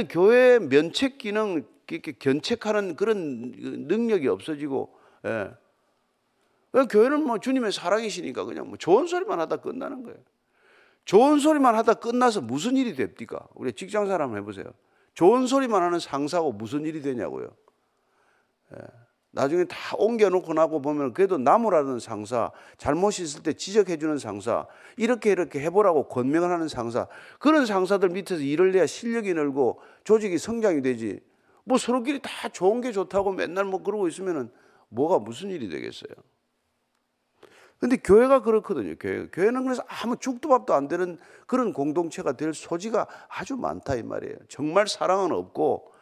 교회 0.09 0.59
면책 0.59 1.17
기능 1.17 1.65
이렇게 1.87 2.13
견책하는 2.13 2.95
그런 2.95 3.51
능력이 3.87 4.27
없어지고 4.27 4.97
예. 5.25 5.51
교회는 6.89 7.23
뭐 7.23 7.39
주님의 7.39 7.71
사랑이시니까 7.71 8.43
그냥 8.43 8.67
뭐 8.67 8.77
좋은 8.77 9.07
소리만 9.07 9.39
하다 9.39 9.57
끝나는 9.57 10.03
거예요. 10.03 10.17
좋은 11.05 11.39
소리만 11.39 11.75
하다 11.75 11.95
끝나서 11.95 12.41
무슨 12.41 12.75
일이 12.75 12.95
됩니까? 12.95 13.47
우리 13.53 13.71
직장 13.71 14.07
사람 14.07 14.35
해보세요. 14.35 14.65
좋은 15.13 15.47
소리만 15.47 15.81
하는 15.81 15.99
상사하고 15.99 16.51
무슨 16.51 16.85
일이 16.85 17.01
되냐고요. 17.01 17.47
예. 18.73 18.77
나중에 19.31 19.65
다 19.65 19.77
옮겨놓고 19.97 20.53
나고 20.53 20.81
보면 20.81 21.13
그래도 21.13 21.37
나무라는 21.37 21.99
상사, 21.99 22.51
잘못이 22.77 23.23
있을 23.23 23.43
때 23.43 23.51
지적해주는 23.51 24.17
상사, 24.17 24.65
이렇게 24.95 25.29
이렇게 25.29 25.59
해보라고 25.59 26.07
권명을 26.07 26.49
하는 26.49 26.69
상사, 26.69 27.07
그런 27.37 27.65
상사들 27.65 28.09
밑에서 28.09 28.41
일을 28.41 28.73
해야 28.73 28.85
실력이 28.85 29.33
늘고 29.33 29.81
조직이 30.05 30.37
성장이 30.37 30.81
되지. 30.81 31.19
뭐 31.65 31.77
서로끼리 31.77 32.21
다 32.21 32.47
좋은 32.47 32.79
게 32.79 32.93
좋다고 32.93 33.33
맨날 33.33 33.65
뭐 33.65 33.83
그러고 33.83 34.07
있으면은 34.07 34.49
뭐가 34.87 35.19
무슨 35.19 35.49
일이 35.49 35.67
되겠어요. 35.67 36.13
근데 37.79 37.97
교회가 37.97 38.41
그렇거든요. 38.41 38.95
교회. 38.99 39.27
교회는 39.27 39.63
그래서 39.63 39.83
아무 39.87 40.17
죽도 40.17 40.49
밥도 40.49 40.73
안 40.73 40.87
되는 40.87 41.17
그런 41.45 41.73
공동체가 41.73 42.33
될 42.33 42.53
소지가 42.53 43.07
아주 43.27 43.57
많다 43.57 43.95
이 43.95 44.03
말이에요. 44.03 44.37
정말 44.47 44.87
사랑은 44.87 45.31
없고 45.31 45.93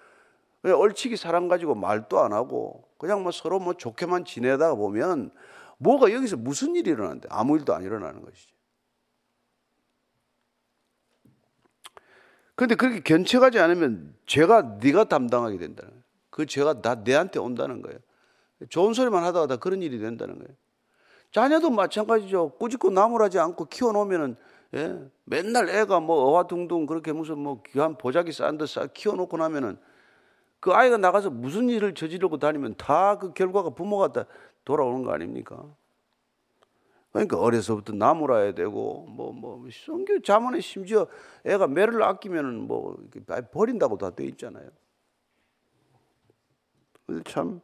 그냥 0.61 0.79
얼치기 0.79 1.17
사랑 1.17 1.47
가지고 1.47 1.75
말도 1.75 2.19
안 2.19 2.31
하고 2.31 2.87
그냥 2.97 3.23
뭐 3.23 3.31
서로 3.31 3.59
뭐 3.59 3.73
좋게만 3.73 4.23
지내다 4.23 4.75
보면 4.75 5.31
뭐가 5.77 6.13
여기서 6.13 6.37
무슨 6.37 6.75
일이 6.75 6.91
일어나는데 6.91 7.27
아무 7.31 7.57
일도 7.57 7.73
안 7.73 7.83
일어나는 7.83 8.23
것이지. 8.23 8.53
그런데 12.55 12.75
그렇게 12.75 13.01
견책하지 13.01 13.59
않으면 13.59 14.15
죄가 14.25 14.77
네가 14.81 15.05
담당하게 15.05 15.57
된다는 15.57 15.91
거예요. 15.91 16.03
그 16.29 16.45
죄가 16.45 16.81
다 16.81 16.95
내한테 16.95 17.39
온다는 17.39 17.81
거예요. 17.81 17.99
좋은 18.69 18.93
소리만 18.93 19.23
하다가 19.23 19.47
다 19.47 19.55
그런 19.57 19.81
일이 19.81 19.99
된다는 19.99 20.35
거예요. 20.35 20.55
자녀도 21.33 21.71
마찬가지죠. 21.71 22.49
꾸짖고 22.59 22.91
나무라지 22.91 23.39
않고 23.39 23.65
키워놓으면은 23.65 24.37
예? 24.75 24.99
맨날 25.25 25.67
애가 25.67 25.99
뭐 25.99 26.15
어화둥둥 26.29 26.85
그렇게 26.85 27.11
무슨 27.11 27.39
뭐 27.39 27.61
귀한 27.63 27.97
보자기 27.97 28.31
싼듯 28.31 28.93
키워놓고 28.93 29.37
나면은 29.37 29.77
그 30.59 30.71
아이가 30.71 30.97
나가서 30.97 31.31
무슨 31.31 31.69
일을 31.69 31.95
저지르고 31.95 32.37
다니면 32.37 32.75
다 32.77 33.17
그 33.19 33.33
결과가 33.33 33.71
부모가 33.71 34.13
다 34.13 34.25
돌아오는 34.63 35.03
거 35.03 35.11
아닙니까? 35.11 35.65
그러니까 37.11 37.39
어려서부터 37.39 37.93
나무라야 37.93 38.53
되고 38.53 39.05
뭐뭐 39.09 39.67
성교 39.71 40.21
자문에 40.21 40.61
심지어 40.61 41.07
애가 41.45 41.67
매를 41.67 42.01
아끼면은 42.03 42.67
뭐 42.67 42.97
버린다고 43.51 43.97
다 43.97 44.11
돼 44.11 44.25
있잖아요. 44.25 44.69
참 47.25 47.59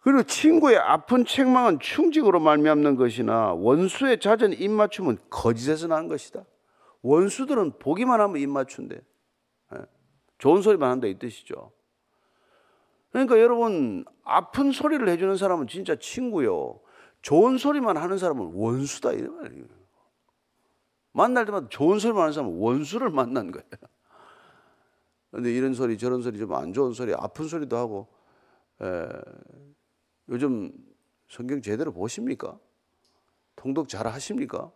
그리고 0.00 0.22
친구의 0.22 0.78
아픈 0.78 1.24
책망은 1.24 1.78
충직으로 1.80 2.40
말미암는 2.40 2.96
것이나 2.96 3.52
원수의 3.52 4.20
잦은 4.20 4.54
입맞춤은 4.54 5.18
거짓에서 5.28 5.88
난 5.88 6.08
것이다. 6.08 6.44
원수들은 7.02 7.78
보기만 7.78 8.20
하면 8.20 8.36
입맞춘대. 8.38 9.00
예. 9.74 9.78
좋은 10.38 10.62
소리만 10.62 10.90
한다 10.90 11.06
이 11.06 11.18
뜻이죠. 11.18 11.72
그러니까 13.10 13.38
여러분 13.40 14.04
아픈 14.24 14.72
소리를 14.72 15.06
해주는 15.08 15.36
사람은 15.36 15.66
진짜 15.66 15.96
친구요. 15.96 16.80
좋은 17.22 17.58
소리만 17.58 17.96
하는 17.98 18.16
사람은 18.16 18.52
원수다 18.54 19.12
이 19.12 19.22
말이에요. 19.22 19.64
만날 21.12 21.44
때마다 21.44 21.68
좋은 21.68 21.98
소리만 21.98 22.22
하는 22.22 22.32
사람은 22.32 22.58
원수를 22.58 23.10
만난 23.10 23.50
거예요. 23.50 23.66
그런데 25.30 25.52
이런 25.52 25.74
소리 25.74 25.98
저런 25.98 26.22
소리 26.22 26.38
좀 26.38 26.52
안 26.54 26.72
좋은 26.72 26.92
소리 26.92 27.12
아픈 27.14 27.46
소리도 27.48 27.76
하고 27.76 28.08
에, 28.80 29.06
요즘 30.30 30.72
성경 31.28 31.60
제대로 31.60 31.92
보십니까? 31.92 32.58
통독 33.56 33.88
잘 33.88 34.06
하십니까? 34.06 34.72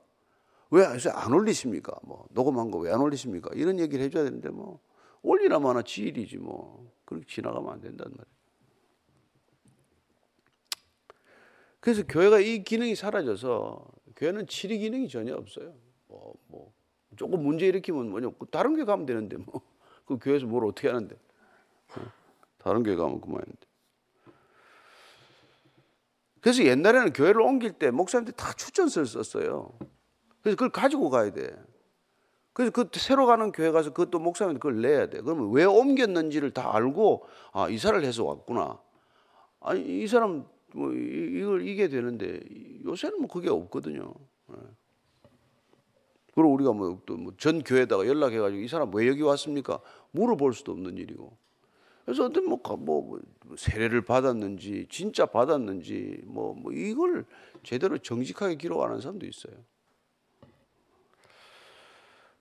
왜 0.70 0.84
안 0.84 1.32
올리십니까? 1.32 1.94
뭐 2.02 2.26
녹음한 2.30 2.70
거 2.70 2.78
왜 2.80 2.90
안 2.92 3.00
올리십니까? 3.00 3.50
이런 3.54 3.78
얘기를 3.78 4.04
해줘야 4.04 4.24
되는데 4.24 4.50
뭐 4.50 4.80
올리라면 5.22 5.70
하나 5.70 5.82
지일이지 5.82 6.38
뭐 6.38 6.92
그렇게 7.04 7.26
지나가면 7.26 7.72
안 7.72 7.80
된단 7.80 8.10
말이에요. 8.10 8.34
그래서 11.80 12.02
교회가 12.06 12.40
이 12.40 12.64
기능이 12.64 12.94
사라져서 12.94 13.86
교회는 14.16 14.46
치리 14.46 14.78
기능이 14.78 15.08
전혀 15.08 15.34
없어요. 15.34 15.74
뭐, 16.08 16.34
뭐 16.48 16.72
조금 17.16 17.42
문제 17.42 17.66
일으키면 17.66 18.10
뭐냐 18.10 18.30
다른 18.50 18.74
교회 18.74 18.84
가면 18.84 19.06
되는데 19.06 19.36
뭐 19.36 19.62
그 20.04 20.18
교회에서 20.18 20.46
뭘 20.46 20.64
어떻게 20.66 20.88
하는데 20.88 21.16
다른 22.58 22.82
교회 22.82 22.94
가면 22.96 23.20
그만인데. 23.20 23.66
그래서 26.44 26.62
옛날에는 26.62 27.14
교회를 27.14 27.40
옮길 27.40 27.72
때 27.72 27.90
목사님들이 27.90 28.36
다 28.36 28.52
추천서를 28.52 29.06
썼어요. 29.06 29.78
그래서 30.42 30.56
그걸 30.56 30.68
가지고 30.68 31.08
가야 31.08 31.32
돼. 31.32 31.56
그래서 32.52 32.70
그 32.70 32.86
새로 32.96 33.24
가는 33.24 33.50
교회 33.50 33.70
가서 33.70 33.94
그것도 33.94 34.18
목사님 34.18 34.58
그걸 34.58 34.82
내야 34.82 35.08
돼. 35.08 35.22
그러면 35.22 35.52
왜 35.52 35.64
옮겼는지를 35.64 36.50
다 36.50 36.76
알고 36.76 37.26
아 37.52 37.70
이사를 37.70 38.04
해서 38.04 38.24
왔구나. 38.24 38.78
아니 39.60 40.02
이 40.02 40.06
사람 40.06 40.44
뭐 40.74 40.92
이걸 40.92 41.66
이게 41.66 41.88
되는데 41.88 42.40
요새는 42.84 43.20
뭐 43.20 43.28
그게 43.28 43.48
없거든요. 43.48 44.12
예. 44.50 44.54
그리고 46.34 46.52
우리가 46.52 46.72
뭐 46.72 47.00
또전 47.06 47.54
뭐 47.54 47.62
교회에다가 47.64 48.06
연락해가지고 48.06 48.60
이 48.60 48.68
사람 48.68 48.94
왜 48.94 49.08
여기 49.08 49.22
왔습니까? 49.22 49.80
물어볼 50.10 50.52
수도 50.52 50.72
없는 50.72 50.98
일이고. 50.98 51.34
그래서 52.04 52.26
어떤 52.26 52.44
뭐, 52.46 52.60
뭐, 52.76 53.20
뭐 53.44 53.56
세례를 53.56 54.02
받았는지 54.02 54.86
진짜 54.90 55.26
받았는지 55.26 56.20
뭐, 56.24 56.54
뭐 56.54 56.72
이걸 56.72 57.24
제대로 57.62 57.98
정직하게 57.98 58.56
기록하는 58.56 59.00
사람도 59.00 59.26
있어요. 59.26 59.54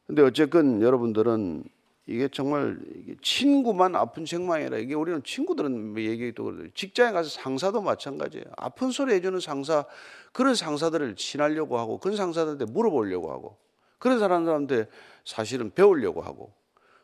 근데 0.05 0.21
어쨌건 0.21 0.81
여러분들은 0.81 1.63
이게 2.05 2.27
정말 2.27 2.77
친구만 3.21 3.95
아픈 3.95 4.25
책망이라 4.25 4.77
이게 4.77 4.93
우리는 4.93 5.23
친구들은 5.23 5.93
뭐 5.93 6.01
얘기도 6.01 6.43
그래요. 6.43 6.67
직장에 6.73 7.13
가서 7.13 7.29
상사도 7.29 7.81
마찬가지예요. 7.81 8.45
아픈 8.57 8.91
소리 8.91 9.13
해주는 9.13 9.39
상사 9.39 9.85
그런 10.33 10.55
상사들을 10.55 11.15
친하려고 11.15 11.79
하고 11.79 11.99
그런 11.99 12.17
상사들한테 12.17 12.65
물어보려고 12.65 13.31
하고 13.31 13.57
그런 13.97 14.19
사람들한테 14.19 14.89
사실은 15.23 15.71
배우려고 15.71 16.21
하고 16.21 16.51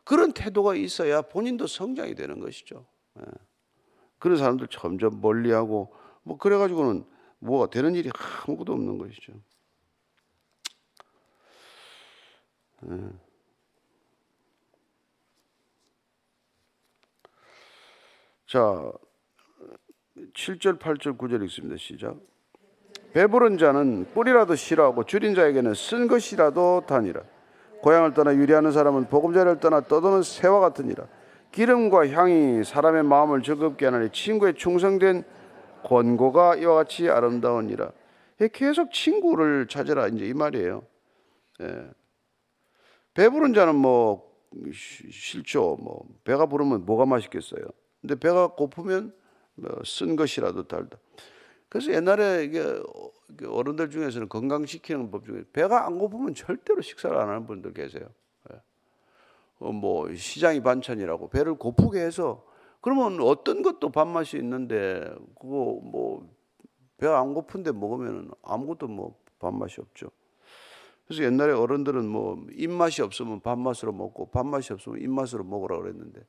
그런 0.10 0.32
태도가 0.32 0.74
있어야 0.74 1.22
본인도 1.22 1.68
성장이 1.68 2.16
되는 2.16 2.40
것이죠. 2.40 2.84
예. 3.20 3.26
그런 4.18 4.38
사람들 4.40 4.66
점점 4.70 5.22
멀리하고 5.22 5.94
뭐 6.24 6.40
그래가지고는 6.40 7.06
뭐가 7.38 7.70
되는 7.70 7.94
일이 7.94 8.10
아무것도 8.48 8.74
없는 8.74 8.98
것이죠. 8.98 9.34
예. 12.90 13.10
자, 18.48 18.92
7절, 20.34 20.80
8절, 20.80 21.20
9절 21.20 21.44
읽습니다. 21.44 21.78
시작. 21.78 22.18
배부른 23.14 23.60
자는 23.60 24.12
뿔이라도 24.16 24.56
싫어하고 24.56 25.04
줄인 25.04 25.36
자에게는 25.36 25.76
쓴 25.76 26.08
것이라도 26.08 26.88
다니라. 26.88 27.22
고향을 27.82 28.14
떠나 28.14 28.36
유리하는 28.36 28.72
사람은 28.72 29.08
보금자리를 29.08 29.60
떠나 29.60 29.82
떠도는 29.82 30.24
새와 30.24 30.60
같으니라. 30.60 31.06
기름과 31.52 32.10
향이 32.10 32.64
사람의 32.64 33.04
마음을 33.04 33.42
즐겁게 33.42 33.86
하나니 33.86 34.12
친구의 34.12 34.56
충성된 34.56 35.24
권고가 35.84 36.56
이와 36.56 36.76
같이 36.76 37.10
아름다우니라. 37.10 37.92
계속 38.54 38.92
친구를 38.92 39.68
찾으라 39.68 40.08
이제 40.08 40.26
이 40.26 40.34
말이에요. 40.34 40.84
예. 41.62 41.90
배부른 43.14 43.54
자는 43.54 43.76
뭐 43.76 44.30
싫죠. 44.72 45.78
뭐 45.82 46.06
배가 46.24 46.46
부르면 46.46 46.86
뭐가 46.86 47.06
맛있겠어요. 47.06 47.62
근데 48.02 48.16
배가 48.16 48.48
고프면 48.50 49.14
뭐 49.56 49.82
쓴 49.84 50.16
것이라도 50.16 50.68
달다. 50.68 50.98
그래서 51.70 51.94
옛날에 51.94 52.44
이게 52.44 52.82
어른들 53.46 53.92
중에서는 53.92 54.28
건강시키는 54.28 55.12
법 55.12 55.26
중에 55.26 55.44
배가 55.54 55.86
안 55.86 56.00
고프면 56.00 56.34
절대로 56.34 56.82
식사를 56.82 57.16
안 57.16 57.30
하는 57.30 57.46
분들 57.46 57.74
계세요. 57.74 58.10
예. 58.52 58.62
어, 59.60 59.72
뭐 59.72 60.14
시장이 60.14 60.62
반찬이라고 60.62 61.30
배를 61.30 61.56
고프게 61.56 62.00
해서 62.00 62.46
그러면 62.82 63.22
어떤 63.22 63.62
것도 63.62 63.92
밥맛이 63.92 64.38
있는데 64.38 65.14
그거 65.40 65.80
뭐 65.84 66.28
배가 66.98 67.20
안 67.20 67.34
고픈데 67.34 67.72
먹으면 67.74 68.32
아무것도 68.42 68.88
뭐 68.88 69.20
밥맛이 69.38 69.80
없죠. 69.80 70.10
그래서 71.10 71.24
옛날에 71.24 71.54
어른들은 71.54 72.08
뭐 72.08 72.46
입맛이 72.54 73.02
없으면 73.02 73.42
밥맛으로 73.42 73.92
먹고 73.92 74.30
밥맛이 74.30 74.74
없으면 74.74 75.02
입맛으로 75.02 75.44
먹으라 75.44 75.78
그랬는데 75.78 76.22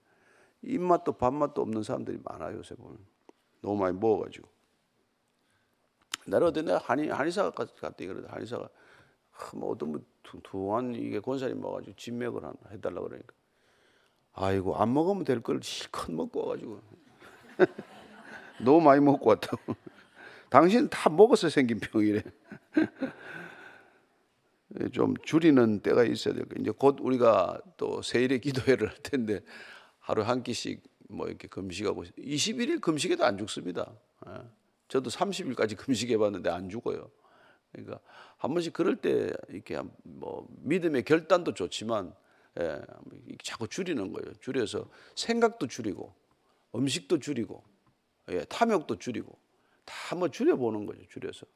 입맛도 0.63 1.13
밥맛도 1.13 1.61
없는 1.61 1.83
사람들이 1.83 2.19
많아요 2.25 2.57
요새 2.57 2.75
보면 2.77 2.99
너무 3.61 3.79
많이 3.79 3.99
먹어가지고 3.99 4.49
나를 6.31 6.47
어떤 6.49 6.65
내 6.67 6.79
한의 6.81 7.09
한의사 7.09 7.51
갔다 7.51 7.91
이거든 8.01 8.27
한의사가. 8.29 8.69
뭐 9.55 9.71
어떤 9.73 9.93
뭐 9.93 10.01
뚱뚱한 10.23 10.95
이게 10.95 11.19
권사님 11.21 11.61
먹어가지고 11.61 11.97
진맥을 11.97 12.43
해달라 12.73 13.01
그러니까. 13.03 13.35
아이고 14.33 14.77
안 14.77 14.93
먹으면 14.95 15.25
될 15.25 15.41
걸 15.43 15.61
실컷 15.63 16.13
먹고 16.13 16.47
와가지고. 16.47 16.81
너무 18.65 18.81
많이 18.81 19.01
먹고 19.01 19.31
왔다고. 19.31 19.75
당신 20.51 20.89
다 20.89 21.09
먹어서 21.11 21.49
생긴 21.49 21.79
병이래 21.81 22.23
좀 24.93 25.15
줄이는 25.25 25.81
때가 25.81 26.05
있어야 26.05 26.35
될 26.35 26.45
거예요 26.49 26.63
이제 26.63 26.71
곧 26.71 26.99
우리가 27.01 27.61
또 27.77 28.03
세일의 28.03 28.41
기도회를 28.41 28.89
할 28.89 28.97
텐데 29.03 29.41
하루 29.99 30.23
한 30.23 30.43
끼씩 30.43 30.83
뭐 31.09 31.27
이렇게 31.29 31.49
금식하고 31.49 32.05
21일 32.05 32.81
금식에도 32.81 33.25
안 33.25 33.37
죽습니다. 33.39 33.93
예. 34.91 34.93
저도 34.93 35.11
30일까지 35.11 35.77
금식해 35.77 36.19
봤는데 36.19 36.51
안 36.51 36.69
죽어요. 36.69 37.11
그러니까 37.73 38.01
한 38.37 38.53
번씩 38.53 38.73
그럴 38.73 38.97
때 38.97 39.33
이렇게 39.49 39.81
뭐 40.03 40.47
믿음의 40.63 41.05
결단도 41.05 41.55
좋지만 41.55 42.13
예, 42.61 42.81
자꾸 43.43 43.69
줄이는 43.69 44.13
거예요. 44.13 44.35
줄여서 44.41 44.89
생각도 45.15 45.69
줄이고 45.69 46.15
음식도 46.75 47.21
줄이고 47.21 47.63
예, 48.31 48.45
탐욕도 48.45 48.99
줄이고 48.99 49.39
다 49.85 49.95
한번 50.11 50.33
줄여보는 50.33 50.87
거죠. 50.87 51.01
줄여서. 51.09 51.47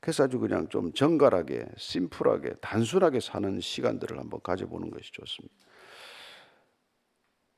그래서 0.00 0.24
아주 0.24 0.40
그냥 0.40 0.68
좀 0.68 0.92
정갈하게, 0.92 1.64
심플하게, 1.76 2.54
단순하게 2.60 3.20
사는 3.20 3.60
시간들을 3.60 4.18
한번 4.18 4.40
가져보는 4.42 4.90
것이 4.90 5.12
좋습니다. 5.12 5.54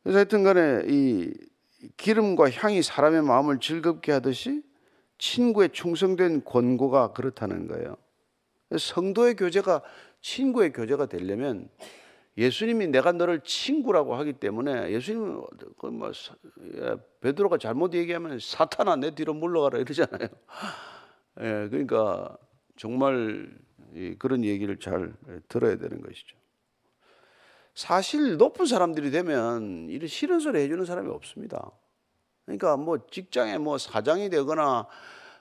그래서 0.02 0.18
하여튼 0.18 0.42
간에 0.42 0.82
이 0.86 1.32
기름과 1.96 2.50
향이 2.50 2.82
사람의 2.82 3.22
마음을 3.22 3.60
즐겁게 3.60 4.12
하듯이 4.12 4.62
친구의 5.18 5.70
충성된 5.70 6.44
권고가 6.44 7.12
그렇다는 7.12 7.66
거예요. 7.66 7.96
성도의 8.76 9.36
교제가 9.36 9.82
친구의 10.20 10.72
교제가 10.72 11.06
되려면 11.06 11.68
예수님이 12.36 12.88
내가 12.88 13.12
너를 13.12 13.40
친구라고 13.44 14.16
하기 14.16 14.34
때문에 14.34 14.90
예수님은 14.90 15.42
그뭐 15.78 16.10
예, 16.74 16.96
베드로가 17.20 17.58
잘못 17.58 17.94
얘기하면 17.94 18.38
사탄아 18.40 18.96
내 18.96 19.14
뒤로 19.14 19.34
물러가라 19.34 19.78
이러잖아요. 19.78 20.28
예, 21.40 21.68
그러니까 21.70 22.36
정말 22.76 23.56
그런 24.18 24.44
얘기를 24.44 24.76
잘 24.78 25.12
들어야 25.48 25.76
되는 25.76 26.00
것이죠. 26.00 26.36
사실 27.74 28.36
높은 28.36 28.66
사람들이 28.66 29.10
되면 29.10 29.88
이런 29.90 30.08
싫은 30.08 30.40
소리 30.40 30.60
해주는 30.60 30.84
사람이 30.84 31.10
없습니다. 31.10 31.70
그러니까 32.44 32.76
뭐 32.76 32.98
직장에 33.10 33.58
뭐 33.58 33.78
사장이 33.78 34.30
되거나 34.30 34.86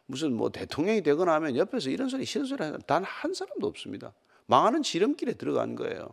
무슨 0.06 0.34
뭐 0.34 0.50
대통령이 0.50 1.02
되거나 1.04 1.34
하면 1.36 1.56
옆에서 1.56 1.89
이런 1.89 2.10
소리 2.10 2.26
싫은 2.26 2.46
소리 2.46 2.63
하는 2.63 2.80
단 2.88 3.04
한 3.04 3.34
사람도 3.34 3.67
없습니다. 3.67 4.13
망하는 4.46 4.84
지름길에 4.84 5.34
들어간 5.34 5.76
거예요. 5.76 6.10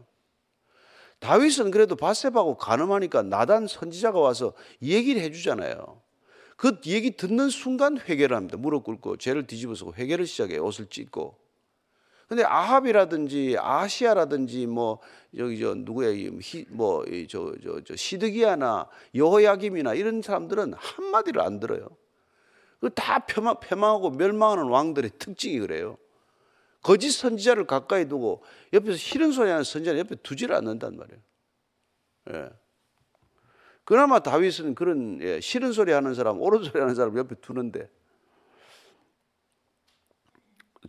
다윗은 1.19 1.71
그래도 1.71 1.97
바세바고 1.97 2.57
가늠하니까 2.57 3.23
나단 3.23 3.67
선지자가 3.67 4.19
와서 4.19 4.53
얘기를 4.83 5.21
해주잖아요. 5.23 6.01
그 6.57 6.81
얘기 6.87 7.17
듣는 7.17 7.51
순간 7.51 7.99
회개를 7.99 8.37
합니다. 8.37 8.57
무릎 8.57 8.85
꿇고 8.85 9.17
죄를 9.17 9.47
뒤집어서 9.47 9.93
회개를 9.93 10.27
시작해요. 10.27 10.65
옷을 10.65 10.87
찢고. 10.87 11.37
근데 12.31 12.45
아합이라든지 12.45 13.57
아시아라든지 13.59 14.69
뭐 14.69 15.01
여기 15.37 15.59
저 15.59 15.75
누구야 15.75 16.11
뭐저 16.69 17.55
저 17.61 17.81
저 17.85 17.97
시드기야나 17.97 18.89
여호야김이나 19.17 19.95
이런 19.95 20.23
사람들은 20.23 20.75
한 20.75 21.05
마디를 21.07 21.43
안 21.43 21.59
들어요. 21.59 21.89
그다 22.79 23.27
폐망, 23.27 23.59
폐망하고 23.59 24.11
멸망하는 24.11 24.67
왕들의 24.67 25.11
특징이 25.19 25.59
그래요. 25.59 25.99
거짓 26.85 27.11
선지자를 27.11 27.67
가까이 27.67 28.07
두고 28.09 28.45
옆에서 28.75 28.97
싫은 28.97 29.33
소리 29.33 29.51
하는 29.51 29.65
선지자를 29.65 29.99
옆에 29.99 30.15
두지를 30.23 30.55
않는단 30.55 30.97
말이에요. 30.97 31.21
예. 32.31 32.51
그나마 33.83 34.21
다윗은 34.21 34.77
그런 34.77 35.21
예, 35.21 35.41
싫은 35.41 35.73
소리 35.73 35.91
하는 35.91 36.15
사람, 36.15 36.41
옳은 36.41 36.63
소리 36.63 36.79
하는 36.79 36.95
사람 36.95 37.19
옆에 37.19 37.35
두는데 37.41 37.91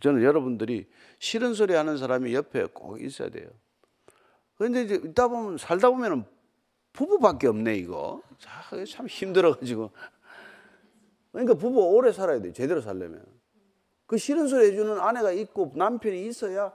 저는 0.02 0.24
여러분들이 0.24 0.88
싫은 1.20 1.54
소리 1.54 1.74
하는 1.74 1.96
사람이 1.96 2.34
옆에 2.34 2.66
꼭 2.66 3.00
있어야 3.00 3.30
돼요. 3.30 3.48
그런데 4.56 4.82
이제 4.82 4.94
있다 4.96 5.28
보면 5.28 5.58
살다 5.58 5.90
보면은 5.90 6.24
부부밖에 6.92 7.46
없네 7.46 7.76
이거. 7.76 8.20
참 8.88 9.06
힘들어가지고. 9.06 9.92
그러니까 11.30 11.54
부부 11.54 11.80
오래 11.94 12.10
살아야 12.10 12.40
돼 12.40 12.52
제대로 12.52 12.80
살려면. 12.80 13.24
그 14.06 14.18
싫은 14.18 14.48
소리 14.48 14.72
해주는 14.72 14.98
아내가 14.98 15.30
있고 15.30 15.72
남편이 15.76 16.26
있어야 16.26 16.72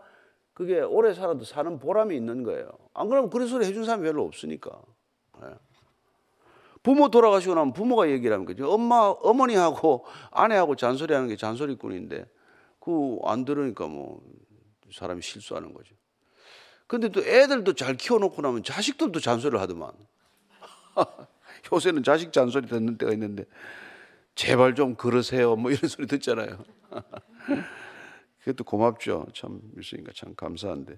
그게 0.53 0.79
오래 0.79 1.13
살아도 1.13 1.43
사는 1.43 1.77
보람이 1.79 2.15
있는 2.15 2.43
거예요. 2.43 2.69
안 2.93 3.09
그러면 3.09 3.29
그런 3.29 3.47
소리 3.47 3.65
해준 3.65 3.83
사람이 3.83 4.03
별로 4.03 4.23
없으니까. 4.23 4.71
네. 5.41 5.49
부모 6.81 7.09
돌아가시고 7.09 7.55
나면 7.55 7.73
부모가 7.73 8.09
얘기를 8.09 8.33
하는 8.33 8.45
거죠. 8.45 8.71
엄마, 8.71 9.13
어머니하고 9.19 10.05
아내하고 10.31 10.77
잔소리하는 10.77 11.27
게 11.27 11.35
잔소리꾼인데 11.35 12.36
그 12.87 13.19
안 13.25 13.43
들으니까 13.43 13.85
뭐 13.87 14.21
사람이 14.93 15.21
실수하는 15.21 15.73
거죠. 15.73 15.93
근데 16.87 17.09
또 17.09 17.21
애들도 17.21 17.73
잘 17.73 17.97
키워놓고 17.97 18.41
나면 18.41 18.63
자식들도 18.63 19.19
잔소리를 19.19 19.59
하더만. 19.59 19.91
요새는 21.73 22.03
자식 22.03 22.31
잔소리 22.31 22.65
듣는 22.67 22.97
때가 22.97 23.11
있는데 23.11 23.43
제발 24.35 24.73
좀 24.73 24.95
그러세요. 24.95 25.57
뭐 25.57 25.69
이런 25.71 25.89
소리 25.89 26.07
듣잖아요. 26.07 26.63
그것도 28.39 28.63
고맙죠. 28.63 29.25
참, 29.33 29.59
있으니까 29.77 30.13
참 30.15 30.33
감사한데. 30.33 30.97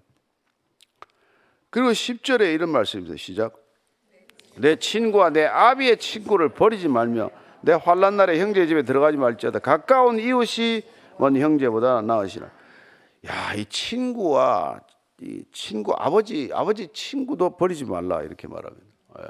그리고 1.72 1.90
10절에 1.90 2.54
이런 2.54 2.70
말씀입니다. 2.70 3.18
시작. 3.18 3.56
내 4.58 4.76
친구와 4.76 5.32
내 5.32 5.46
아비의 5.46 5.98
친구를 5.98 6.50
버리지 6.50 6.88
말며 6.88 7.32
내 7.62 7.74
환란 7.74 8.18
날에 8.18 8.40
형제 8.40 8.68
집에 8.68 8.84
들어가지 8.84 9.18
말지어다 9.18 9.58
가까운 9.60 10.20
이웃이 10.20 10.84
먼 11.20 11.36
형제보다 11.36 12.02
나으시라. 12.02 12.50
야, 13.28 13.54
이 13.54 13.66
친구와 13.66 14.80
이 15.22 15.44
친구 15.52 15.94
아버지 15.98 16.50
아버지 16.54 16.88
친구도 16.94 17.58
버리지 17.58 17.84
말라 17.84 18.24
이렇게 18.24 18.48
말합니다. 18.48 18.88
예. 19.20 19.26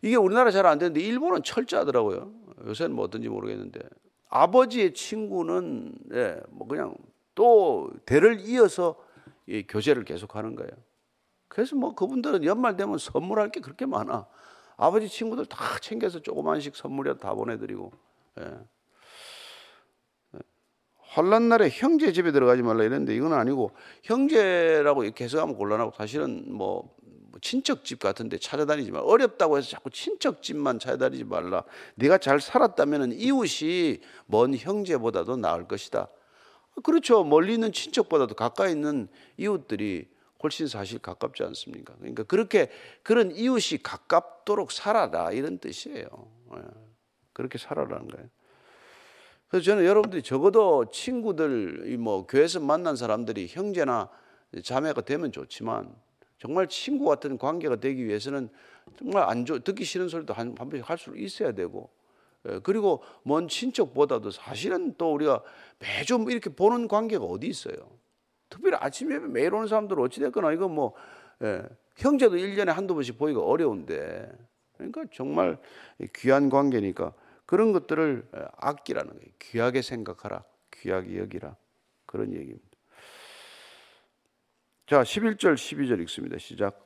이게 0.00 0.16
우리나라 0.16 0.50
잘 0.50 0.64
안 0.64 0.78
되는데 0.78 1.00
일본은 1.00 1.42
철저하더라고요. 1.42 2.32
요새는 2.66 2.96
뭐 2.96 3.04
어떤지 3.04 3.28
모르겠는데 3.28 3.80
아버지의 4.30 4.94
친구는 4.94 5.92
예, 6.14 6.40
뭐 6.48 6.66
그냥 6.66 6.94
또 7.34 7.90
대를 8.06 8.40
이어서 8.40 8.96
이 9.46 9.66
교제를 9.66 10.04
계속하는 10.04 10.56
거예요. 10.56 10.70
그래서 11.48 11.76
뭐 11.76 11.94
그분들은 11.94 12.44
연말 12.44 12.76
되면 12.76 12.96
선물할 12.96 13.50
게 13.50 13.60
그렇게 13.60 13.84
많아. 13.84 14.26
아버지 14.78 15.08
친구들 15.08 15.44
다 15.44 15.78
챙겨서 15.82 16.20
조그만씩 16.20 16.74
선물이라 16.74 17.18
다 17.18 17.34
보내드리고. 17.34 17.92
예. 18.40 18.58
환란 21.14 21.48
날에 21.48 21.70
형제 21.70 22.12
집에 22.12 22.32
들어가지 22.32 22.62
말라 22.62 22.82
이랬는데 22.82 23.14
이건 23.14 23.34
아니고 23.34 23.70
형제라고 24.02 25.04
이렇게 25.04 25.24
해석하면 25.24 25.54
곤란하고 25.54 25.92
사실은 25.96 26.42
뭐, 26.52 26.92
뭐 27.02 27.38
친척 27.40 27.84
집 27.84 28.00
같은데 28.00 28.36
찾아다니지만 28.36 29.00
어렵다고 29.00 29.56
해서 29.56 29.68
자꾸 29.70 29.90
친척 29.90 30.42
집만 30.42 30.80
찾아다니지 30.80 31.22
말라. 31.22 31.62
네가 31.94 32.18
잘 32.18 32.40
살았다면 32.40 33.12
이웃이 33.12 34.00
먼 34.26 34.56
형제보다도 34.56 35.36
나을 35.36 35.68
것이다. 35.68 36.08
그렇죠. 36.82 37.22
멀리 37.22 37.54
있는 37.54 37.70
친척보다도 37.70 38.34
가까이 38.34 38.72
있는 38.72 39.06
이웃들이 39.36 40.08
훨씬 40.42 40.66
사실 40.66 40.98
가깝지 40.98 41.44
않습니까? 41.44 41.94
그러니까 41.98 42.24
그렇게 42.24 42.72
그런 43.04 43.30
이웃이 43.30 43.84
가깝도록 43.84 44.72
살아라 44.72 45.30
이런 45.30 45.58
뜻이에요. 45.58 46.08
예. 46.56 46.60
그렇게 47.32 47.56
살아라는 47.56 48.08
거예요. 48.08 48.28
그래서 49.54 49.66
저는 49.66 49.84
여러분들이 49.84 50.20
적어도 50.20 50.86
친구들 50.90 51.96
뭐 51.98 52.26
교회에서 52.26 52.58
만난 52.58 52.96
사람들이 52.96 53.46
형제나 53.46 54.08
자매가 54.64 55.02
되면 55.02 55.30
좋지만 55.30 55.94
정말 56.38 56.66
친구 56.66 57.04
같은 57.04 57.38
관계가 57.38 57.76
되기 57.76 58.04
위해서는 58.04 58.48
정말 58.98 59.22
안 59.22 59.44
좋, 59.44 59.62
듣기 59.62 59.84
싫은 59.84 60.08
소리도 60.08 60.34
한, 60.34 60.56
한 60.58 60.68
번씩 60.68 60.90
할 60.90 60.98
수 60.98 61.16
있어야 61.16 61.52
되고 61.52 61.88
예, 62.48 62.58
그리고 62.64 63.04
먼 63.22 63.46
친척보다도 63.46 64.32
사실은 64.32 64.96
또 64.98 65.14
우리가 65.14 65.44
매주 65.78 66.16
이렇게 66.28 66.50
보는 66.50 66.88
관계가 66.88 67.24
어디 67.24 67.46
있어요? 67.46 67.76
특별히 68.50 68.76
아침 68.80 69.12
에 69.12 69.20
매일 69.20 69.54
오는 69.54 69.68
사람들 69.68 70.00
어찌됐거나 70.00 70.50
이거 70.50 70.66
뭐 70.66 70.94
예, 71.44 71.62
형제도 71.96 72.34
1년에 72.34 72.72
한두 72.72 72.94
번씩 72.94 73.18
보기가 73.18 73.40
어려운데 73.40 74.28
그러니까 74.76 75.04
정말 75.12 75.58
귀한 76.16 76.50
관계니까 76.50 77.12
그런 77.46 77.72
것들을 77.72 78.26
아끼라는 78.56 79.12
거예요. 79.12 79.28
귀하게 79.38 79.82
생각하라. 79.82 80.44
귀하게 80.72 81.18
여기라. 81.18 81.56
그런 82.06 82.32
얘기입니다. 82.32 82.64
자, 84.86 85.02
11절 85.02 85.54
12절 85.54 86.00
읽습니다. 86.02 86.38
시작. 86.38 86.80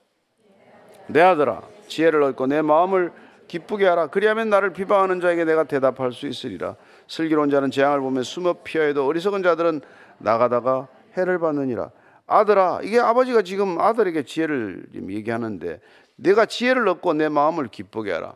내 1.08 1.20
아들아 1.20 1.62
지혜를 1.88 2.22
얻고 2.22 2.46
내 2.46 2.62
마음을 2.62 3.12
기쁘게 3.48 3.86
하라. 3.86 4.08
그리하면 4.08 4.50
나를 4.50 4.72
비방하는 4.72 5.20
자에게 5.20 5.44
내가 5.44 5.64
대답할 5.64 6.12
수 6.12 6.26
있으리라. 6.26 6.76
슬기로운 7.08 7.50
자는 7.50 7.70
재앙을 7.70 8.00
보며 8.00 8.22
숨어 8.22 8.62
피하여도 8.62 9.06
어리석은 9.06 9.42
자들은 9.42 9.80
나가다가 10.18 10.88
해를 11.16 11.38
받느니라. 11.38 11.90
아들아, 12.26 12.80
이게 12.82 13.00
아버지가 13.00 13.42
지금 13.42 13.80
아들에게 13.80 14.22
지혜를 14.24 14.90
얘기하는데 14.94 15.80
내가 16.16 16.44
지혜를 16.44 16.86
얻고 16.88 17.14
내 17.14 17.28
마음을 17.30 17.68
기쁘게 17.68 18.12
하라. 18.12 18.34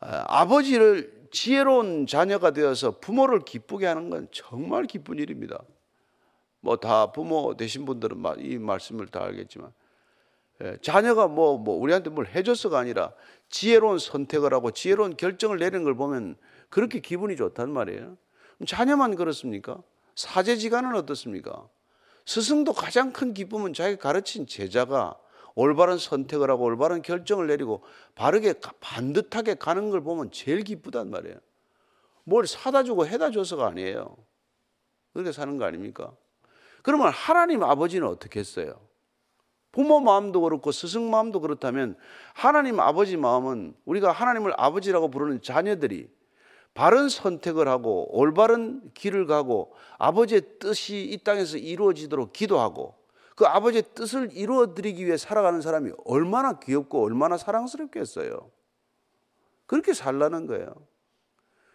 아, 0.00 0.24
아버지를 0.26 1.17
지혜로운 1.30 2.06
자녀가 2.06 2.50
되어서 2.52 2.98
부모를 2.98 3.40
기쁘게 3.40 3.86
하는 3.86 4.10
건 4.10 4.28
정말 4.32 4.84
기쁜 4.84 5.18
일입니다. 5.18 5.62
뭐 6.60 6.76
다 6.76 7.12
부모 7.12 7.56
되신 7.56 7.84
분들은 7.84 8.22
이 8.38 8.58
말씀을 8.58 9.06
다 9.06 9.22
알겠지만 9.22 9.72
예, 10.62 10.76
자녀가 10.82 11.28
뭐, 11.28 11.56
뭐 11.56 11.76
우리한테 11.76 12.10
뭘 12.10 12.26
해줘서가 12.26 12.78
아니라 12.78 13.12
지혜로운 13.48 13.98
선택을 13.98 14.52
하고 14.52 14.70
지혜로운 14.72 15.16
결정을 15.16 15.58
내리는 15.58 15.84
걸 15.84 15.94
보면 15.94 16.36
그렇게 16.68 17.00
기분이 17.00 17.36
좋단 17.36 17.70
말이에요. 17.70 18.16
자녀만 18.66 19.14
그렇습니까? 19.14 19.80
사제지간은 20.16 20.96
어떻습니까? 20.96 21.68
스승도 22.26 22.72
가장 22.72 23.12
큰 23.12 23.34
기쁨은 23.34 23.72
자기가 23.72 24.02
가르친 24.02 24.46
제자가 24.46 25.16
올바른 25.60 25.98
선택을 25.98 26.52
하고 26.52 26.66
올바른 26.66 27.02
결정을 27.02 27.48
내리고 27.48 27.82
바르게 28.14 28.54
반듯하게 28.78 29.56
가는 29.56 29.90
걸 29.90 30.04
보면 30.04 30.30
제일 30.30 30.62
기쁘단 30.62 31.10
말이에요. 31.10 31.36
뭘 32.22 32.46
사다 32.46 32.84
주고 32.84 33.08
해다 33.08 33.32
줘서가 33.32 33.66
아니에요. 33.66 34.16
그렇게 35.12 35.32
사는 35.32 35.58
거 35.58 35.64
아닙니까? 35.64 36.12
그러면 36.84 37.08
하나님 37.08 37.64
아버지는 37.64 38.06
어떻게 38.06 38.38
했어요? 38.38 38.78
부모 39.72 39.98
마음도 39.98 40.42
그렇고 40.42 40.70
스승 40.70 41.10
마음도 41.10 41.40
그렇다면 41.40 41.96
하나님 42.34 42.78
아버지 42.78 43.16
마음은 43.16 43.74
우리가 43.84 44.12
하나님을 44.12 44.52
아버지라고 44.56 45.10
부르는 45.10 45.42
자녀들이 45.42 46.08
바른 46.72 47.08
선택을 47.08 47.66
하고 47.66 48.06
올바른 48.16 48.92
길을 48.94 49.26
가고 49.26 49.74
아버지의 49.98 50.60
뜻이 50.60 51.02
이 51.02 51.18
땅에서 51.24 51.56
이루어지도록 51.56 52.32
기도하고 52.32 52.97
그 53.38 53.46
아버지의 53.46 53.84
뜻을 53.94 54.30
이루어 54.32 54.74
드리기 54.74 55.06
위해 55.06 55.16
살아가는 55.16 55.60
사람이 55.60 55.92
얼마나 56.06 56.58
귀엽고 56.58 57.04
얼마나 57.04 57.36
사랑스럽겠어요. 57.36 58.50
그렇게 59.66 59.94
살라는 59.94 60.48
거예요. 60.48 60.74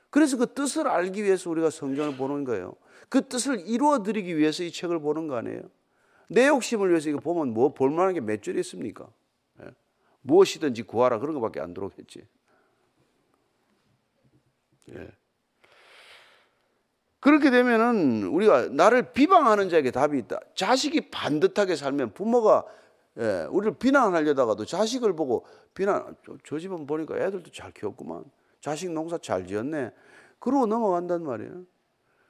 그래서 0.10 0.36
그 0.36 0.54
뜻을 0.54 0.90
알기 0.90 1.24
위해서 1.24 1.50
우리가 1.50 1.70
성경을 1.70 2.18
보는 2.18 2.44
거예요. 2.44 2.76
그 3.08 3.30
뜻을 3.30 3.62
이루어 3.66 4.04
드리기 4.04 4.38
위해서 4.38 4.62
이 4.62 4.74
책을 4.74 5.00
보는 5.00 5.30
거 5.30 5.38
아니에요. 5.38 5.62
내 6.28 6.50
욕심을 6.50 6.90
위해서 6.90 7.10
이거 7.10 7.22
보면 7.22 7.54
뭐 7.54 7.74
볼만한 7.74 8.16
게 8.16 8.20
몇 8.20 8.44
줄이 8.44 8.60
있습니까? 8.60 9.08
예? 9.62 9.70
무엇이든지 10.20 10.84
구하라 10.84 11.20
그런 11.20 11.34
것밖에 11.34 11.62
안 11.62 11.74
들어오겠지. 11.74 12.28
예. 14.90 15.12
그렇게 17.24 17.52
되면은 17.52 18.26
우리가 18.26 18.68
나를 18.72 19.14
비방하는 19.14 19.70
자에게 19.70 19.92
답이 19.92 20.18
있다. 20.20 20.42
자식이 20.56 21.10
반듯하게 21.10 21.78
살면 21.78 22.14
부모가 22.14 22.66
예, 23.18 23.48
우리를 23.50 23.78
비난하려다가도 23.78 24.66
자식을 24.66 25.16
보고 25.16 25.46
비난, 25.74 26.18
저, 26.26 26.36
저 26.44 26.60
집은 26.60 26.86
보니까 26.86 27.16
애들도 27.16 27.50
잘 27.52 27.72
키웠구만. 27.72 28.26
자식 28.60 28.92
농사 28.92 29.18
잘 29.18 29.48
지었네. 29.48 29.92
그러고 30.40 30.66
넘어간단 30.66 31.24
말이에요. 31.24 31.62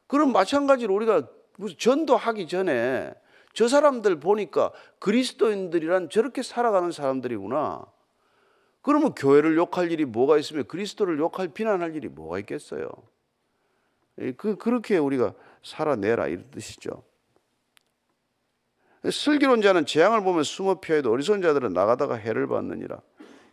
그럼 0.06 0.32
마찬가지로 0.32 0.93
우리가 0.93 1.27
무슨 1.58 1.75
전도하기 1.79 2.47
전에 2.47 3.15
저 3.53 3.67
사람들 3.67 4.19
보니까 4.19 4.71
그리스도인들이란 4.99 6.12
저렇게 6.12 6.43
살아가는 6.43 6.91
사람들이구나. 6.91 7.84
그러면 8.84 9.15
교회를 9.15 9.58
욕할 9.58 9.91
일이 9.91 10.06
뭐가 10.06 10.38
있으며 10.38 10.62
그리스도를 10.63 11.17
욕할 11.17 11.47
비난할 11.47 11.95
일이 11.95 12.10
뭐가 12.10 12.38
있겠어요? 12.38 12.91
예, 14.19 14.32
그 14.34 14.56
그렇게 14.58 14.97
우리가 14.97 15.34
살아내라 15.63 16.28
이런 16.28 16.49
뜻이죠. 16.52 17.04
슬기론자는 19.10 19.86
재앙을 19.86 20.23
보면 20.23 20.43
숨어 20.43 20.80
피해도 20.80 21.12
어리석은 21.12 21.41
자들은 21.41 21.73
나가다가 21.73 22.15
해를 22.15 22.47
받느니라. 22.47 23.02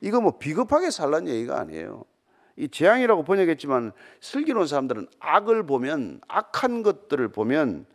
이거 0.00 0.20
뭐 0.20 0.38
비겁하게 0.38 0.90
살란 0.90 1.28
얘기가 1.28 1.58
아니에요. 1.58 2.04
이 2.56 2.68
재앙이라고 2.68 3.24
번역했지만 3.24 3.92
슬기로운 4.20 4.66
사람들은 4.66 5.08
악을 5.18 5.66
보면 5.66 6.20
악한 6.28 6.82
것들을 6.82 7.28
보면 7.28 7.86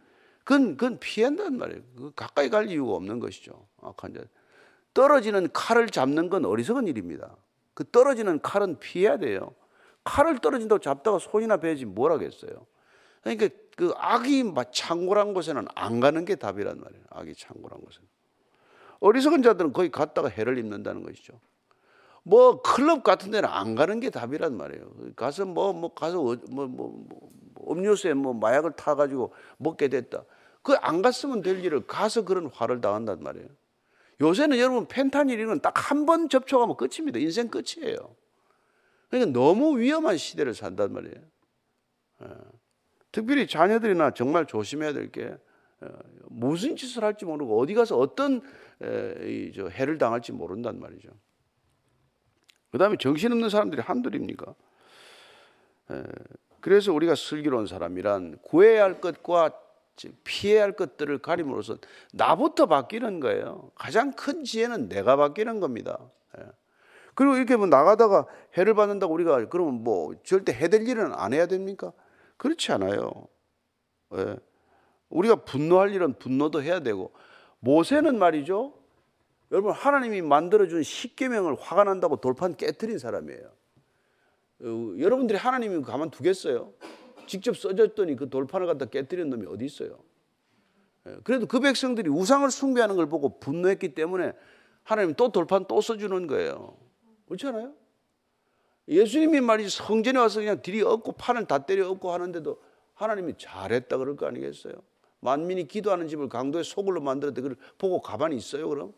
그건, 0.43 0.77
그건 0.77 0.99
피한단 0.99 1.57
말이에요. 1.57 1.81
그 1.95 2.11
가까이 2.15 2.49
갈 2.49 2.69
이유가 2.69 2.93
없는 2.93 3.19
것이죠. 3.19 3.67
악한 3.81 4.13
자. 4.13 4.21
떨어지는 4.93 5.49
칼을 5.51 5.87
잡는 5.89 6.29
건 6.29 6.45
어리석은 6.45 6.87
일입니다. 6.87 7.35
그 7.73 7.83
떨어지는 7.89 8.41
칼은 8.41 8.79
피해야 8.79 9.17
돼요. 9.17 9.53
칼을 10.05 10.39
떨어진다고 10.39 10.79
잡다가 10.79 11.19
손이나 11.19 11.57
베지 11.57 11.85
뭘 11.85 12.11
하겠어요. 12.13 12.65
그러니까 13.21 13.49
그 13.75 13.93
악이 13.97 14.53
창고란 14.71 15.33
곳에는 15.33 15.65
안 15.75 15.99
가는 15.99 16.23
게 16.23 16.35
답이란 16.35 16.79
말이에요. 16.79 17.03
악이 17.09 17.35
창고란 17.35 17.81
곳에는. 17.81 18.07
어리석은 19.01 19.43
자들은 19.43 19.73
거기 19.73 19.91
갔다가 19.91 20.29
해를 20.29 20.57
입는다는 20.57 21.03
것이죠. 21.03 21.39
뭐 22.23 22.61
클럽 22.61 23.03
같은 23.03 23.31
데는 23.31 23.49
안 23.49 23.75
가는 23.75 23.99
게 23.99 24.09
답이란 24.09 24.55
말이에요. 24.55 24.89
가서 25.15 25.45
뭐뭐 25.45 25.73
뭐 25.73 25.93
가서 25.93 26.17
뭐뭐 26.17 26.37
뭐, 26.49 26.67
뭐, 26.67 27.05
뭐, 27.09 27.71
음료수에 27.71 28.13
뭐 28.13 28.33
마약을 28.33 28.71
타 28.71 28.95
가지고 28.95 29.33
먹게 29.57 29.89
됐다. 29.89 30.23
그 30.61 30.75
안 30.81 31.01
갔으면 31.03 31.41
될 31.41 31.63
일을 31.63 31.85
가서 31.85 32.25
그런 32.25 32.47
화를 32.47 32.81
당한단 32.81 33.21
말이에요. 33.21 33.47
요새는 34.21 34.57
여러분 34.57 34.87
펜타닐은 34.87 35.59
딱한 35.59 36.05
번 36.05 36.29
접촉하면 36.29 36.75
끝입니다. 36.77 37.19
인생 37.19 37.49
끝이에요. 37.49 38.15
그러니까 39.15 39.39
너무 39.39 39.79
위험한 39.79 40.17
시대를 40.17 40.53
산단 40.53 40.91
말이에요. 40.91 41.15
예. 42.23 42.27
특별히 43.13 43.47
자녀들이나 43.47 44.11
정말 44.11 44.45
조심해야 44.45 44.91
될게 44.91 45.37
어, 45.79 45.87
무슨 46.27 46.75
짓을 46.75 47.03
할지 47.03 47.23
모르고 47.23 47.57
어디 47.59 47.73
가서 47.73 47.97
어떤 47.97 48.41
해를 48.81 49.97
당할지 49.97 50.33
모른단 50.33 50.81
말이죠. 50.81 51.09
그 52.71 52.77
다음에 52.77 52.97
정신없는 52.97 53.47
사람들이 53.49 53.81
한둘입니까? 53.81 54.53
그래서 56.59 56.91
우리가 56.91 57.15
슬기로운 57.15 57.67
사람이란 57.67 58.39
구해야 58.41 58.83
할 58.83 58.99
것과 58.99 59.57
피해야 60.25 60.63
할 60.63 60.73
것들을 60.73 61.19
가림으로써 61.19 61.77
나부터 62.11 62.65
바뀌는 62.65 63.21
거예요. 63.21 63.71
가장 63.75 64.11
큰 64.11 64.43
지혜는 64.43 64.89
내가 64.89 65.15
바뀌는 65.15 65.61
겁니다. 65.61 65.99
그리고 67.15 67.37
이렇게 67.37 67.55
뭐 67.55 67.65
나가다가 67.65 68.27
해를 68.57 68.73
받는다고 68.73 69.13
우리가 69.13 69.47
그러면 69.47 69.83
뭐 69.83 70.13
절대 70.23 70.53
해될 70.53 70.87
일은 70.87 71.13
안 71.13 71.33
해야 71.33 71.47
됩니까? 71.47 71.93
그렇지 72.37 72.71
않아요. 72.73 73.27
예. 74.15 74.35
우리가 75.09 75.37
분노할 75.37 75.93
일은 75.93 76.13
분노도 76.19 76.61
해야 76.61 76.81
되고 76.81 77.13
모세는 77.59 78.19
말이죠. 78.19 78.73
여러분 79.51 79.71
하나님이 79.71 80.21
만들어준 80.21 80.83
십계명을 80.83 81.55
화가 81.59 81.85
난다고 81.85 82.17
돌판 82.17 82.57
깨뜨린 82.57 82.99
사람이에요. 82.99 83.51
어, 84.61 84.95
여러분들이 84.99 85.37
하나님이 85.37 85.83
가만 85.83 86.09
두겠어요? 86.09 86.73
직접 87.27 87.55
써줬더니 87.55 88.17
그 88.17 88.29
돌판을 88.29 88.67
갖다 88.67 88.85
깨뜨린 88.85 89.29
놈이 89.29 89.47
어디 89.47 89.63
있어요? 89.65 89.99
예. 91.07 91.15
그래도 91.23 91.45
그 91.45 91.61
백성들이 91.61 92.09
우상을 92.09 92.49
숭배하는 92.51 92.97
걸 92.97 93.07
보고 93.07 93.39
분노했기 93.39 93.95
때문에 93.95 94.33
하나님 94.83 95.13
또 95.13 95.31
돌판 95.31 95.65
또 95.67 95.79
써주는 95.79 96.27
거예요. 96.27 96.84
그렇지 97.27 97.47
않아요? 97.47 97.73
예수님이 98.87 99.41
말이지 99.41 99.75
성전에 99.75 100.19
와서 100.19 100.39
그냥 100.39 100.61
들이 100.61 100.81
얻고 100.81 101.13
판을 101.13 101.45
다 101.45 101.59
때려 101.65 101.89
얻고 101.89 102.11
하는데도 102.11 102.61
하나님이 102.93 103.33
잘했다 103.37 103.97
그럴 103.97 104.15
거 104.15 104.27
아니겠어요? 104.27 104.73
만민이 105.21 105.67
기도하는 105.67 106.07
집을 106.07 106.29
강도의 106.29 106.63
소굴로 106.63 107.01
만들었대 107.01 107.41
그걸 107.41 107.57
보고 107.77 107.99
가만히 108.01 108.37
있어요 108.37 108.69
그럼? 108.69 108.93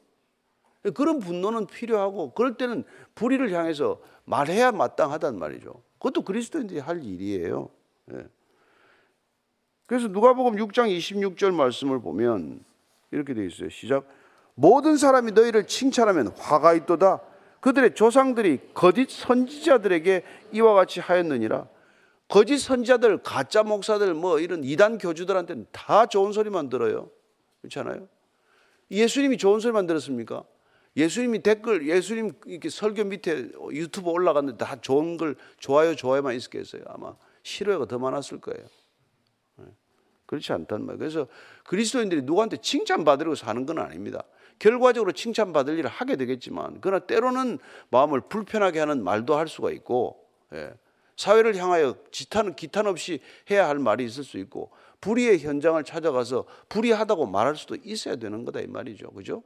그런 0.94 1.20
분노는 1.20 1.68
필요하고 1.68 2.32
그럴 2.32 2.56
때는 2.56 2.84
불의를 3.16 3.52
향해서 3.52 4.00
말해야 4.26 4.72
마땅하단 4.72 5.38
말이죠. 5.40 5.82
그것도 5.98 6.22
그리스도인들이 6.24 6.80
할 6.80 7.04
일이에요. 7.04 7.70
예. 8.14 8.28
그래서 9.88 10.08
누가복음 10.10 10.56
6장 10.58 10.96
26절 10.96 11.54
말씀을 11.54 12.00
보면 12.02 12.64
이렇게 13.12 13.34
되어 13.34 13.46
있어요. 13.46 13.70
시작. 13.70 14.06
모든 14.54 14.98
사람이 14.98 15.32
너희를 15.32 15.66
칭찬하면 15.68 16.30
화가 16.38 16.74
있도다. 16.74 17.22
그들의 17.60 17.96
조상들이 17.96 18.60
거짓 18.74 19.10
선지자들에게 19.10 20.24
이와 20.54 20.74
같이 20.74 21.00
하였느니라. 21.00 21.68
거짓 22.28 22.58
선지자들, 22.58 23.20
가짜 23.24 23.64
목사들, 23.64 24.14
뭐 24.14 24.40
이런 24.40 24.64
이단 24.64 24.98
교주들한테는 24.98 25.68
다 25.72 26.06
좋은 26.06 26.34
소리만 26.34 26.70
들어요. 26.70 27.10
그렇잖아요. 27.62 28.08
예수님이 28.92 29.38
좋은 29.38 29.60
소리만 29.60 29.88
들었습니까? 29.88 30.44
예수님이 30.96 31.44
댓글, 31.44 31.88
예수님 31.88 32.34
이렇게 32.46 32.70
설교 32.70 33.04
밑에 33.06 33.50
유튜브 33.72 34.10
올라갔는데 34.10 34.58
다 34.64 34.78
좋은 34.82 35.18
걸 35.18 35.36
좋아요, 35.60 35.96
좋아요만 35.96 36.36
있었겠어요. 36.36 36.84
아마 36.88 37.16
싫어요가 37.44 37.86
더 37.86 38.00
많았을 38.00 38.42
거예요. 38.42 38.66
네. 39.58 39.66
그렇지 40.26 40.52
않단 40.54 40.86
말이에요. 40.86 40.98
그래서 40.98 41.28
그리스도인들이 41.66 42.24
누구한테 42.24 42.58
칭찬받으려고 42.58 43.36
사는 43.36 43.66
건 43.66 43.78
아닙니다. 43.80 44.24
결과적으로 44.60 45.12
칭찬받을 45.12 45.78
일을 45.78 45.90
하게 45.90 46.16
되겠지만 46.16 46.80
그러나 46.82 47.06
때로는 47.06 47.60
마음을 47.90 48.22
불편하게 48.22 48.80
하는 48.80 49.04
말도 49.04 49.36
할 49.36 49.48
수가 49.48 49.72
있고 49.72 50.26
예. 50.54 50.74
사회를 51.16 51.56
향하여 51.56 51.96
기탄, 52.12 52.56
기탄 52.56 52.86
없이 52.86 53.20
해야 53.50 53.68
할 53.68 53.80
말이 53.80 54.06
있을 54.06 54.24
수 54.24 54.38
있고 54.38 54.72
불의의 55.02 55.40
현장을 55.40 55.84
찾아가서 55.84 56.46
불의하다고 56.70 57.26
말할 57.28 57.56
수도 57.56 57.76
있어야 57.84 58.16
되는 58.18 58.46
거다 58.46 58.60
이 58.62 58.68
말이죠. 58.68 59.10
그죠? 59.12 59.44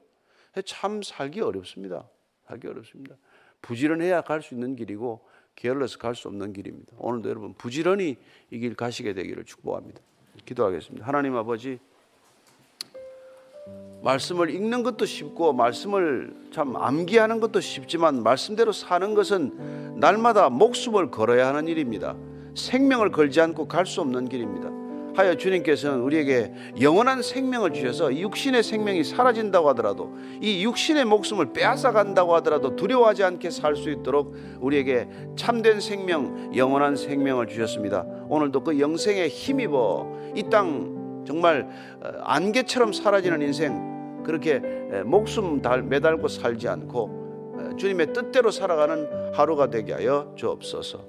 참 0.65 1.01
살기 1.01 1.39
어렵습니다. 1.41 2.09
살기 2.47 2.67
어렵습니다. 2.67 3.15
부지런해야 3.61 4.21
갈 4.21 4.41
수 4.41 4.53
있는 4.53 4.75
길이고 4.75 5.21
게을러서 5.55 5.97
갈 5.97 6.13
수 6.15 6.27
없는 6.27 6.51
길입니다. 6.53 6.93
오늘도 6.97 7.29
여러분 7.29 7.53
부지런히 7.53 8.17
이 8.51 8.59
길 8.59 8.75
가시게 8.75 9.13
되기를 9.13 9.45
축복합니다. 9.45 10.01
기도하겠습니다. 10.45 11.05
하나님 11.05 11.35
아버지 11.35 11.79
말씀을 14.03 14.49
읽는 14.49 14.83
것도 14.83 15.05
쉽고 15.05 15.53
말씀을 15.53 16.33
참 16.51 16.75
암기하는 16.75 17.39
것도 17.39 17.61
쉽지만 17.61 18.23
말씀대로 18.23 18.71
사는 18.71 19.13
것은 19.13 19.99
날마다 19.99 20.49
목숨을 20.49 21.11
걸어야 21.11 21.47
하는 21.47 21.67
일입니다. 21.67 22.15
생명을 22.55 23.11
걸지 23.11 23.39
않고 23.41 23.67
갈 23.67 23.85
수 23.85 24.01
없는 24.01 24.27
길입니다. 24.27 24.69
하여 25.13 25.35
주님께서는 25.35 25.99
우리에게 26.01 26.53
영원한 26.79 27.21
생명을 27.21 27.73
주셔서 27.73 28.15
육신의 28.15 28.63
생명이 28.63 29.03
사라진다고 29.03 29.67
하더라도 29.69 30.15
이 30.41 30.63
육신의 30.63 31.03
목숨을 31.03 31.51
빼앗아 31.51 31.91
간다고 31.91 32.33
하더라도 32.35 32.77
두려워하지 32.77 33.23
않게 33.25 33.49
살 33.49 33.75
수 33.75 33.89
있도록 33.89 34.33
우리에게 34.61 35.09
참된 35.35 35.81
생명, 35.81 36.51
영원한 36.55 36.95
생명을 36.95 37.47
주셨습니다. 37.47 38.05
오늘도 38.29 38.63
그 38.63 38.79
영생에 38.79 39.27
힘입어 39.27 40.07
이땅 40.35 41.00
정말 41.25 41.67
어, 42.01 42.11
안개처럼 42.23 42.93
사라지는 42.93 43.41
인생 43.41 44.23
그렇게 44.23 44.59
목숨 45.05 45.61
매달고 45.89 46.27
살지 46.27 46.67
않고 46.67 47.75
주님의 47.77 48.13
뜻대로 48.13 48.51
살아가는 48.51 49.33
하루가 49.33 49.69
되게 49.69 49.93
하여 49.93 50.33
주옵소서. 50.37 51.03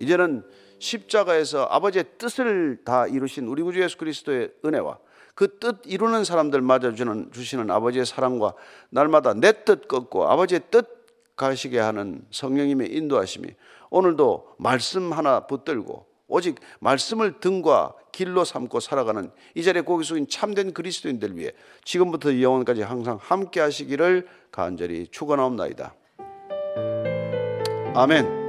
이제는 0.00 0.42
십자가에서 0.78 1.64
아버지의 1.70 2.04
뜻을 2.18 2.78
다 2.84 3.06
이루신 3.06 3.46
우리 3.46 3.62
구주 3.62 3.80
예수 3.80 3.96
그리스도의 3.98 4.50
은혜와 4.64 4.98
그 5.34 5.58
뜻 5.60 5.76
이루는 5.86 6.24
사람들 6.24 6.60
맞아 6.60 6.92
주는 6.92 7.30
주시는 7.32 7.70
아버지의 7.70 8.04
사랑과 8.04 8.54
날마다 8.90 9.34
내 9.34 9.52
뜻 9.52 9.86
꺾고 9.86 10.28
아버지의 10.28 10.62
뜻 10.70 10.86
가시게 11.36 11.78
하는 11.78 12.24
성령님의 12.30 12.92
인도하심이 12.92 13.48
오늘도 13.90 14.56
말씀 14.58 15.12
하나 15.12 15.46
붙들고 15.46 16.06
오직 16.26 16.56
말씀을 16.80 17.38
등과 17.40 17.94
길로 18.12 18.44
삼고 18.44 18.80
살아가는 18.80 19.30
이 19.54 19.62
자리에 19.62 19.82
고개 19.82 20.04
숙인 20.04 20.28
참된 20.28 20.72
그리스도인들 20.72 21.36
위해 21.36 21.50
지금부터 21.84 22.40
영원까지 22.40 22.82
항상 22.82 23.18
함께 23.20 23.60
하시기를 23.60 24.28
간절히 24.52 25.08
축원하옵나이다. 25.10 25.94
아멘. 27.94 28.41